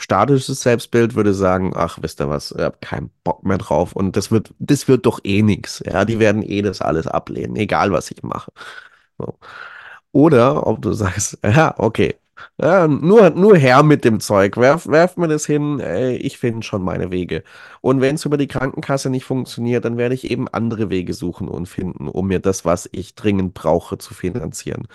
statisches 0.00 0.60
Selbstbild, 0.62 1.14
würde 1.14 1.34
sagen, 1.34 1.72
ach, 1.74 1.98
wisst 2.02 2.20
ihr 2.20 2.28
was, 2.28 2.52
ich 2.52 2.60
hab 2.62 2.80
keinen 2.82 3.10
Bock 3.24 3.44
mehr 3.44 3.58
drauf 3.58 3.94
und 3.94 4.16
das 4.16 4.30
wird, 4.30 4.54
das 4.58 4.88
wird 4.88 5.06
doch 5.06 5.20
eh 5.24 5.42
nix. 5.42 5.82
Ja, 5.86 6.04
die 6.04 6.18
werden 6.18 6.42
eh 6.42 6.62
das 6.62 6.82
alles 6.82 7.06
ablehnen, 7.06 7.56
egal 7.56 7.92
was 7.92 8.10
ich 8.10 8.22
mache. 8.22 8.52
So. 9.18 9.38
Oder 10.12 10.66
ob 10.66 10.82
du 10.82 10.92
sagst, 10.94 11.38
ja, 11.44 11.74
okay, 11.78 12.16
ja, 12.60 12.88
nur, 12.88 13.30
nur 13.30 13.56
her 13.56 13.82
mit 13.82 14.04
dem 14.04 14.20
Zeug, 14.20 14.56
werf, 14.56 14.86
werf 14.86 15.16
mir 15.16 15.28
das 15.28 15.46
hin, 15.46 15.80
ich 16.20 16.38
finde 16.38 16.64
schon 16.64 16.82
meine 16.82 17.10
Wege. 17.10 17.42
Und 17.80 18.00
wenn 18.00 18.16
es 18.16 18.24
über 18.24 18.36
die 18.36 18.46
Krankenkasse 18.48 19.10
nicht 19.10 19.24
funktioniert, 19.24 19.84
dann 19.84 19.96
werde 19.96 20.14
ich 20.14 20.30
eben 20.30 20.48
andere 20.48 20.90
Wege 20.90 21.14
suchen 21.14 21.48
und 21.48 21.66
finden, 21.66 22.08
um 22.08 22.26
mir 22.28 22.40
das, 22.40 22.64
was 22.64 22.88
ich 22.92 23.14
dringend 23.14 23.54
brauche, 23.54 23.98
zu 23.98 24.14
finanzieren. 24.14 24.88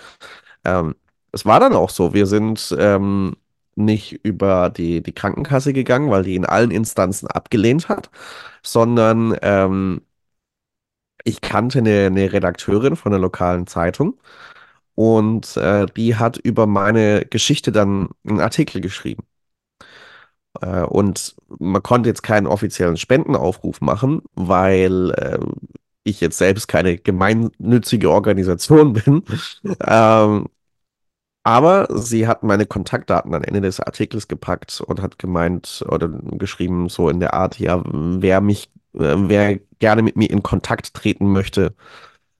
Ähm, 0.64 0.94
es 1.32 1.46
war 1.46 1.60
dann 1.60 1.74
auch 1.74 1.90
so. 1.90 2.14
Wir 2.14 2.26
sind 2.26 2.74
ähm, 2.78 3.36
nicht 3.74 4.24
über 4.24 4.70
die, 4.70 5.02
die 5.02 5.14
Krankenkasse 5.14 5.72
gegangen, 5.72 6.10
weil 6.10 6.24
die 6.24 6.36
in 6.36 6.46
allen 6.46 6.70
Instanzen 6.70 7.28
abgelehnt 7.28 7.88
hat, 7.88 8.10
sondern 8.62 9.36
ähm, 9.42 10.02
ich 11.24 11.40
kannte 11.40 11.78
eine, 11.78 12.06
eine 12.06 12.32
Redakteurin 12.32 12.96
von 12.96 13.12
der 13.12 13.20
lokalen 13.20 13.66
Zeitung 13.66 14.18
und 14.94 15.56
äh, 15.56 15.86
die 15.96 16.16
hat 16.16 16.38
über 16.38 16.66
meine 16.66 17.24
Geschichte 17.26 17.72
dann 17.72 18.10
einen 18.26 18.40
Artikel 18.40 18.80
geschrieben. 18.80 19.24
Äh, 20.60 20.82
und 20.82 21.34
man 21.58 21.82
konnte 21.82 22.08
jetzt 22.08 22.22
keinen 22.22 22.46
offiziellen 22.46 22.96
Spendenaufruf 22.96 23.80
machen, 23.80 24.22
weil 24.34 25.10
äh, 25.12 25.38
ich 26.04 26.20
jetzt 26.20 26.38
selbst 26.38 26.68
keine 26.68 26.98
gemeinnützige 26.98 28.10
Organisation 28.10 28.92
bin. 29.04 29.24
Ähm, 29.86 30.46
Aber 31.44 31.88
sie 31.90 32.28
hat 32.28 32.44
meine 32.44 32.66
Kontaktdaten 32.66 33.34
am 33.34 33.42
Ende 33.42 33.60
des 33.60 33.80
Artikels 33.80 34.28
gepackt 34.28 34.80
und 34.80 35.02
hat 35.02 35.18
gemeint 35.18 35.84
oder 35.88 36.08
geschrieben, 36.08 36.88
so 36.88 37.08
in 37.08 37.18
der 37.20 37.34
Art, 37.34 37.58
ja, 37.58 37.82
wer 37.84 38.40
mich, 38.40 38.70
äh, 38.94 39.14
wer 39.18 39.58
gerne 39.80 40.02
mit 40.02 40.16
mir 40.16 40.30
in 40.30 40.42
Kontakt 40.44 40.94
treten 40.94 41.32
möchte, 41.32 41.74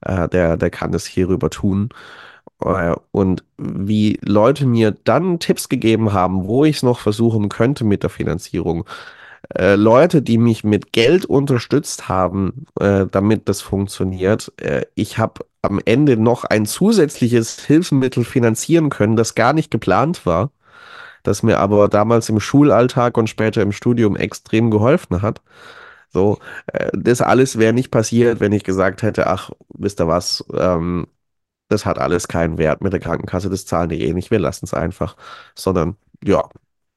äh, 0.01 0.29
der, 0.29 0.57
der 0.57 0.71
kann 0.71 0.91
das 0.93 1.05
hierüber 1.07 1.49
tun. 1.51 1.89
Äh, 2.63 2.95
und 3.11 3.43
wie 3.57 4.19
Leute 4.23 4.65
mir 4.65 4.91
dann 5.03 5.39
Tipps 5.39 5.69
gegeben 5.69 6.13
haben, 6.13 6.47
wo 6.47 6.65
ich 6.65 6.77
es 6.77 6.83
noch 6.83 6.99
versuchen 6.99 7.49
könnte 7.49 7.83
mit 7.83 8.03
der 8.03 8.09
Finanzierung, 8.09 8.85
äh, 9.55 9.75
Leute, 9.75 10.21
die 10.21 10.37
mich 10.37 10.63
mit 10.63 10.93
Geld 10.93 11.25
unterstützt 11.25 12.07
haben, 12.07 12.65
äh, 12.79 13.05
damit 13.11 13.49
das 13.49 13.61
funktioniert. 13.61 14.51
Ich 14.95 15.17
habe 15.17 15.45
am 15.61 15.79
Ende 15.83 16.17
noch 16.17 16.45
ein 16.45 16.65
zusätzliches 16.65 17.59
Hilfsmittel 17.65 18.23
finanzieren 18.23 18.89
können, 18.89 19.15
das 19.15 19.35
gar 19.35 19.53
nicht 19.53 19.69
geplant 19.71 20.25
war, 20.25 20.51
das 21.23 21.43
mir 21.43 21.59
aber 21.59 21.87
damals 21.89 22.29
im 22.29 22.39
Schulalltag 22.39 23.17
und 23.17 23.29
später 23.29 23.61
im 23.61 23.71
Studium 23.71 24.15
extrem 24.15 24.71
geholfen 24.71 25.21
hat. 25.21 25.41
So, 26.09 26.39
das 26.93 27.21
alles 27.21 27.57
wäre 27.57 27.73
nicht 27.73 27.91
passiert, 27.91 28.39
wenn 28.39 28.51
ich 28.51 28.63
gesagt 28.63 29.03
hätte, 29.03 29.27
ach, 29.27 29.51
wisst 29.69 29.99
ihr 30.01 30.07
was, 30.07 30.45
ähm, 30.53 31.07
das 31.73 31.85
hat 31.85 31.99
alles 31.99 32.27
keinen 32.29 32.57
Wert 32.59 32.81
mit 32.81 32.93
der 32.93 33.01
Krankenkasse, 33.01 33.49
das 33.49 33.65
zahlen 33.65 33.89
die 33.89 34.03
eh 34.03 34.13
nicht, 34.13 34.31
wir 34.31 34.39
lassen 34.39 34.65
es 34.65 34.73
einfach. 34.75 35.17
Sondern, 35.55 35.97
ja, 36.23 36.49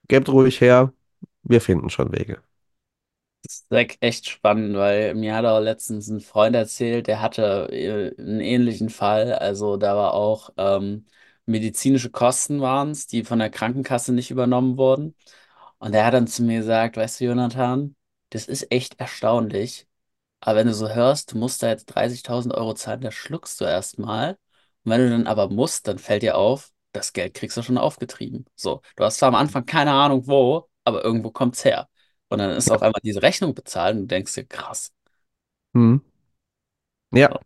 gebt 0.09 0.29
ruhig 0.31 0.61
her, 0.61 0.93
wir 1.45 1.61
finden 1.63 1.91
schon 1.91 2.13
Wege. 2.13 2.43
Das 3.43 3.61
ist 3.71 3.97
echt 4.03 4.29
spannend, 4.29 4.77
weil 4.77 5.15
mir 5.15 5.35
hat 5.37 5.45
auch 5.45 5.61
letztens 5.61 6.09
ein 6.09 6.21
Freund 6.21 6.57
erzählt, 6.57 7.07
der 7.07 7.21
hatte 7.23 7.69
äh, 7.71 8.21
einen 8.21 8.41
ähnlichen 8.41 8.91
Fall. 8.91 9.33
Also 9.35 9.77
da 9.77 9.95
war 9.97 10.15
auch 10.15 10.51
ähm, 10.57 11.07
medizinische 11.47 12.11
Kosten 12.11 12.61
waren 12.61 12.91
es, 12.91 13.07
die 13.07 13.23
von 13.25 13.39
der 13.39 13.51
Krankenkasse 13.51 14.13
nicht 14.13 14.31
übernommen 14.33 14.77
wurden. 14.77 15.15
Und 15.79 15.95
er 15.95 16.05
hat 16.07 16.15
dann 16.15 16.27
zu 16.27 16.43
mir 16.43 16.59
gesagt, 16.61 16.97
weißt 16.97 17.21
du, 17.21 17.27
Jonathan, 17.27 17.97
das 18.31 18.47
ist 18.49 18.67
echt 18.73 18.99
erstaunlich. 19.01 19.87
Aber 20.41 20.57
wenn 20.59 20.67
du 20.69 20.75
so 20.75 20.89
hörst, 20.91 21.33
du 21.33 21.39
musst 21.39 21.63
da 21.63 21.69
jetzt 21.69 21.87
30.000 21.87 22.55
Euro 22.55 22.75
zahlen, 22.75 23.01
da 23.03 23.13
schluckst 23.13 23.61
du 23.61 23.65
erstmal. 23.67 24.39
Und 24.87 24.93
wenn 24.93 25.03
du 25.03 25.11
dann 25.11 25.29
aber 25.29 25.51
musst, 25.51 25.89
dann 25.89 25.99
fällt 25.99 26.23
dir 26.25 26.39
auf, 26.39 26.71
das 26.93 27.13
Geld 27.15 27.35
kriegst 27.35 27.59
du 27.59 27.63
schon 27.63 27.79
aufgetrieben. 27.79 28.47
So, 28.57 28.83
du 28.97 29.05
hast 29.05 29.19
zwar 29.19 29.29
am 29.31 29.37
Anfang 29.37 29.67
keine 29.67 29.93
Ahnung 29.93 30.29
wo, 30.29 30.69
aber 30.85 31.05
irgendwo 31.05 31.33
kommt's 31.33 31.65
her. 31.67 31.89
Und 32.31 32.39
dann 32.41 32.53
ist 32.53 32.71
auf 32.73 32.83
einmal 32.83 33.01
diese 33.05 33.23
Rechnung 33.23 33.55
bezahlt 33.55 33.97
und 33.97 34.03
du 34.03 34.09
denkst 34.09 34.35
dir, 34.35 34.47
krass. 34.47 34.93
Hm. 35.75 35.97
Ja, 37.13 37.31
So. 37.33 37.41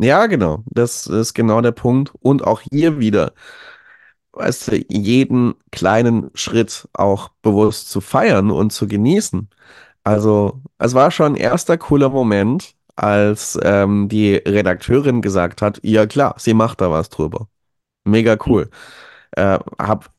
ja, 0.00 0.26
genau. 0.26 0.64
Das 0.66 1.06
ist 1.06 1.34
genau 1.34 1.60
der 1.62 1.72
Punkt. 1.72 2.12
Und 2.20 2.44
auch 2.44 2.62
hier 2.72 2.98
wieder, 3.00 3.34
weißt 4.32 4.68
du, 4.72 4.76
jeden 4.88 5.54
kleinen 5.72 6.30
Schritt 6.34 6.88
auch 6.94 7.30
bewusst 7.42 7.90
zu 7.90 8.00
feiern 8.00 8.50
und 8.50 8.72
zu 8.72 8.86
genießen. 8.88 9.48
Also, 10.04 10.62
es 10.78 10.94
war 10.94 11.12
schon 11.12 11.34
ein 11.34 11.36
erster 11.36 11.78
cooler 11.78 12.10
Moment, 12.10 12.76
als 12.98 13.58
ähm, 13.62 14.08
die 14.08 14.36
Redakteurin 14.36 15.22
gesagt 15.22 15.62
hat, 15.62 15.80
ja 15.82 16.06
klar, 16.06 16.34
sie 16.38 16.54
macht 16.54 16.80
da 16.80 16.90
was 16.90 17.08
drüber. 17.10 17.48
Mega 18.04 18.38
cool. 18.46 18.70
Äh, 19.32 19.58
hab 19.78 20.10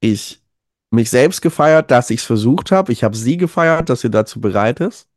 ich 0.00 0.42
mich 0.90 1.10
selbst 1.10 1.42
gefeiert, 1.42 1.90
dass 1.90 2.10
ich 2.10 2.20
es 2.20 2.26
versucht 2.26 2.72
habe. 2.72 2.92
Ich 2.92 3.04
habe 3.04 3.16
sie 3.16 3.36
gefeiert, 3.38 3.88
dass 3.90 4.02
sie 4.02 4.10
dazu 4.10 4.40
bereit 4.40 4.80
ist. 4.80 5.08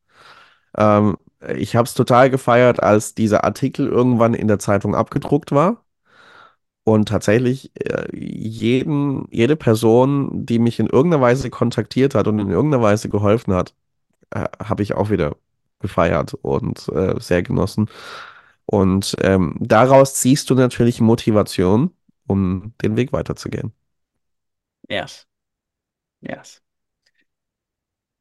Ähm, 0.78 1.18
ich 1.58 1.76
habe 1.76 1.86
es 1.88 1.94
total 1.94 2.30
gefeiert, 2.30 2.82
als 2.84 3.16
dieser 3.16 3.44
Artikel 3.44 3.88
irgendwann 3.88 4.34
in 4.34 4.48
der 4.48 4.60
Zeitung 4.60 4.96
abgedruckt 4.96 5.52
war. 5.52 5.84
Und 6.84 7.08
tatsächlich, 7.10 7.72
äh, 7.76 8.08
jeden, 8.16 9.28
jede 9.32 9.56
Person, 9.56 10.46
die 10.46 10.60
mich 10.60 10.80
in 10.80 10.88
irgendeiner 10.88 11.22
Weise 11.22 11.50
kontaktiert 11.50 12.16
hat 12.16 12.28
und 12.28 12.40
in 12.40 12.50
irgendeiner 12.50 12.84
Weise 12.84 13.10
geholfen 13.10 13.54
hat, 13.54 13.76
äh, 14.32 14.46
habe 14.64 14.84
ich 14.84 14.96
auch 14.96 15.10
wieder 15.12 15.36
gefeiert 15.80 16.34
und 16.34 16.88
äh, 16.90 17.20
sehr 17.20 17.44
genossen. 17.44 17.90
Und 18.66 19.16
ähm, 19.22 19.56
daraus 19.60 20.16
ziehst 20.16 20.50
du 20.50 20.56
natürlich 20.56 21.02
Motivation, 21.02 21.92
um 22.28 22.74
den 22.84 22.96
Weg 22.98 23.14
weiterzugehen. 23.14 23.74
Yes. 24.90 25.26
Yes. 26.22 26.62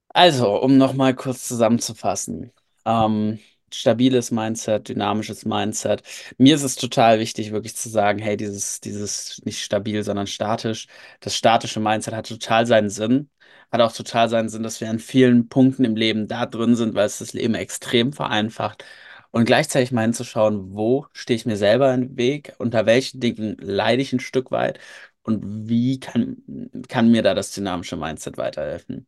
Also, 0.09 0.61
um 0.63 0.79
nochmal 0.79 1.15
kurz 1.15 1.47
zusammenzufassen. 1.47 2.53
Ähm, 2.85 3.39
stabiles 3.73 4.31
Mindset, 4.31 4.89
dynamisches 4.89 5.45
Mindset. 5.45 6.03
Mir 6.39 6.55
ist 6.55 6.63
es 6.63 6.77
total 6.77 7.19
wichtig, 7.21 7.53
wirklich 7.53 7.77
zu 7.77 7.89
sagen, 7.89 8.19
hey, 8.19 8.37
dieses, 8.37 8.81
dieses 8.81 9.41
nicht 9.45 9.63
stabil, 9.63 10.03
sondern 10.05 10.27
statisch. 10.27 10.87
Das 11.21 11.37
statische 11.37 11.81
Mindset 11.81 12.15
hat 12.15 12.29
total 12.29 12.67
seinen 12.67 12.91
Sinn. 12.91 13.31
Hat 13.71 13.81
auch 13.81 13.93
total 13.93 14.29
seinen 14.29 14.49
Sinn, 14.49 14.63
dass 14.63 14.81
wir 14.81 14.89
an 14.91 14.99
vielen 14.99 15.49
Punkten 15.49 15.85
im 15.85 15.97
Leben 15.97 16.27
da 16.29 16.47
drin 16.47 16.77
sind, 16.77 16.95
weil 16.95 17.07
es 17.07 17.19
das 17.19 17.33
Leben 17.35 17.55
extrem 17.55 18.13
vereinfacht. 18.13 18.85
Und 19.31 19.45
gleichzeitig 19.45 19.93
mal 19.93 20.03
hinzuschauen, 20.03 20.75
wo 20.75 21.07
stehe 21.13 21.37
ich 21.37 21.45
mir 21.47 21.57
selber 21.57 21.93
im 21.93 22.17
Weg, 22.17 22.55
unter 22.59 22.87
welchen 22.87 23.21
Dingen 23.21 23.57
leide 23.61 24.01
ich 24.03 24.13
ein 24.13 24.21
Stück 24.21 24.51
weit 24.51 24.79
und 25.23 25.69
wie 25.69 26.01
kann, 26.01 26.43
kann 26.89 27.11
mir 27.11 27.23
da 27.23 27.35
das 27.35 27.53
dynamische 27.53 27.97
Mindset 27.97 28.39
weiterhelfen. 28.39 29.07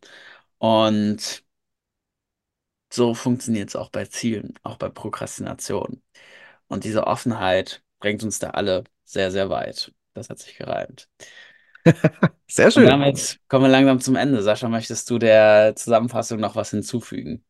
Und 0.59 1.43
so 2.93 3.15
funktioniert 3.15 3.69
es 3.71 3.77
auch 3.77 3.91
bei 3.91 4.05
Zielen, 4.07 4.55
auch 4.63 4.77
bei 4.77 4.89
Prokrastination. 4.89 6.03
Und 6.69 6.85
diese 6.85 7.07
Offenheit 7.07 7.83
bringt 8.01 8.23
uns 8.23 8.39
da 8.39 8.51
alle 8.51 8.85
sehr, 9.05 9.31
sehr 9.31 9.51
weit. 9.51 9.93
Das 10.15 10.31
hat 10.31 10.39
sich 10.41 10.57
gereimt. 10.57 11.09
Sehr 12.49 12.71
Und 12.73 12.73
schön. 12.73 12.87
damit 12.87 13.41
kommen 13.49 13.65
wir 13.65 13.69
langsam 13.71 14.01
zum 14.01 14.17
Ende. 14.17 14.43
Sascha, 14.43 14.69
möchtest 14.69 15.09
du 15.11 15.19
der 15.19 15.75
Zusammenfassung 15.77 16.41
noch 16.41 16.57
was 16.57 16.71
hinzufügen? 16.71 17.45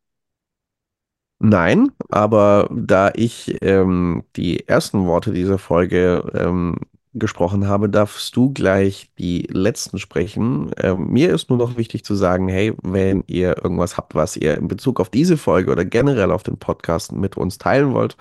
Nein, 1.43 1.91
aber 2.09 2.69
da 2.71 3.11
ich 3.15 3.57
ähm, 3.63 4.23
die 4.35 4.67
ersten 4.67 5.05
Worte 5.07 5.33
dieser 5.33 5.57
Folge 5.57 6.23
ähm, 6.35 6.75
gesprochen 7.13 7.67
habe, 7.67 7.89
darfst 7.89 8.35
du 8.35 8.53
gleich 8.53 9.09
die 9.17 9.41
letzten 9.51 9.97
sprechen. 9.97 10.71
Ähm, 10.77 11.07
mir 11.09 11.33
ist 11.33 11.49
nur 11.49 11.57
noch 11.57 11.77
wichtig 11.77 12.05
zu 12.05 12.13
sagen, 12.15 12.47
hey, 12.47 12.73
wenn 12.83 13.23
ihr 13.25 13.57
irgendwas 13.57 13.97
habt, 13.97 14.13
was 14.13 14.37
ihr 14.37 14.55
in 14.57 14.67
Bezug 14.67 14.99
auf 14.99 15.09
diese 15.09 15.35
Folge 15.35 15.71
oder 15.71 15.83
generell 15.83 16.31
auf 16.31 16.43
den 16.43 16.57
Podcast 16.59 17.11
mit 17.11 17.37
uns 17.37 17.57
teilen 17.57 17.91
wollt, 17.93 18.17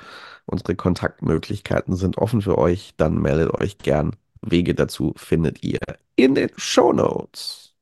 unsere 0.47 0.75
Kontaktmöglichkeiten 0.75 1.97
sind 1.97 2.17
offen 2.19 2.41
für 2.41 2.57
euch, 2.59 2.95
dann 2.97 3.21
meldet 3.21 3.53
euch 3.55 3.77
gern. 3.79 4.17
Wege 4.43 4.75
dazu 4.75 5.13
findet 5.17 5.63
ihr 5.63 5.81
in 6.17 6.35
den 6.35 6.51
Show 6.57 6.93
Notes. 6.93 7.75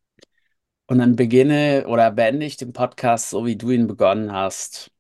Und 0.87 0.99
dann 0.99 1.17
beginne 1.17 1.87
oder 1.87 2.11
beende 2.11 2.47
ich 2.47 2.57
den 2.57 2.73
Podcast 2.73 3.31
so, 3.31 3.45
wie 3.47 3.57
du 3.57 3.71
ihn 3.71 3.87
begonnen 3.87 4.33
hast. 4.33 4.91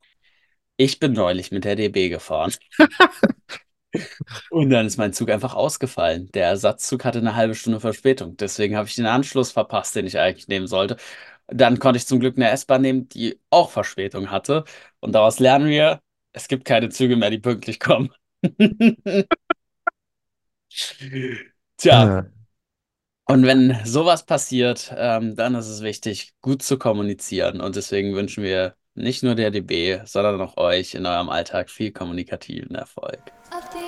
Ich 0.76 0.98
bin 1.00 1.12
neulich 1.12 1.50
mit 1.50 1.64
der 1.64 1.76
DB 1.76 2.08
gefahren. 2.10 2.52
Und 4.50 4.70
dann 4.70 4.86
ist 4.86 4.98
mein 4.98 5.12
Zug 5.12 5.30
einfach 5.30 5.54
ausgefallen. 5.54 6.30
Der 6.34 6.46
Ersatzzug 6.48 7.04
hatte 7.04 7.18
eine 7.18 7.34
halbe 7.36 7.54
Stunde 7.54 7.80
Verspätung. 7.80 8.36
Deswegen 8.36 8.76
habe 8.76 8.88
ich 8.88 8.96
den 8.96 9.06
Anschluss 9.06 9.50
verpasst, 9.52 9.96
den 9.96 10.06
ich 10.06 10.18
eigentlich 10.18 10.48
nehmen 10.48 10.66
sollte. 10.66 10.96
Dann 11.46 11.78
konnte 11.78 11.98
ich 11.98 12.06
zum 12.06 12.20
Glück 12.20 12.36
eine 12.36 12.50
S-Bahn 12.50 12.82
nehmen, 12.82 13.08
die 13.08 13.40
auch 13.50 13.70
Verspätung 13.70 14.30
hatte. 14.30 14.64
Und 15.00 15.12
daraus 15.12 15.38
lernen 15.40 15.68
wir, 15.68 16.00
es 16.32 16.48
gibt 16.48 16.64
keine 16.66 16.90
Züge 16.90 17.16
mehr, 17.16 17.30
die 17.30 17.38
pünktlich 17.38 17.80
kommen. 17.80 18.10
Tja, 21.76 22.26
und 23.30 23.44
wenn 23.44 23.76
sowas 23.84 24.24
passiert, 24.24 24.92
ähm, 24.96 25.36
dann 25.36 25.54
ist 25.54 25.68
es 25.68 25.82
wichtig, 25.82 26.32
gut 26.40 26.62
zu 26.62 26.78
kommunizieren. 26.78 27.60
Und 27.60 27.76
deswegen 27.76 28.14
wünschen 28.14 28.42
wir 28.42 28.74
nicht 28.94 29.22
nur 29.22 29.34
der 29.34 29.50
DB, 29.50 30.00
sondern 30.06 30.40
auch 30.40 30.56
euch 30.56 30.94
in 30.94 31.04
eurem 31.04 31.28
Alltag 31.28 31.68
viel 31.68 31.92
kommunikativen 31.92 32.74
Erfolg. 32.74 33.20
Know 33.50 33.87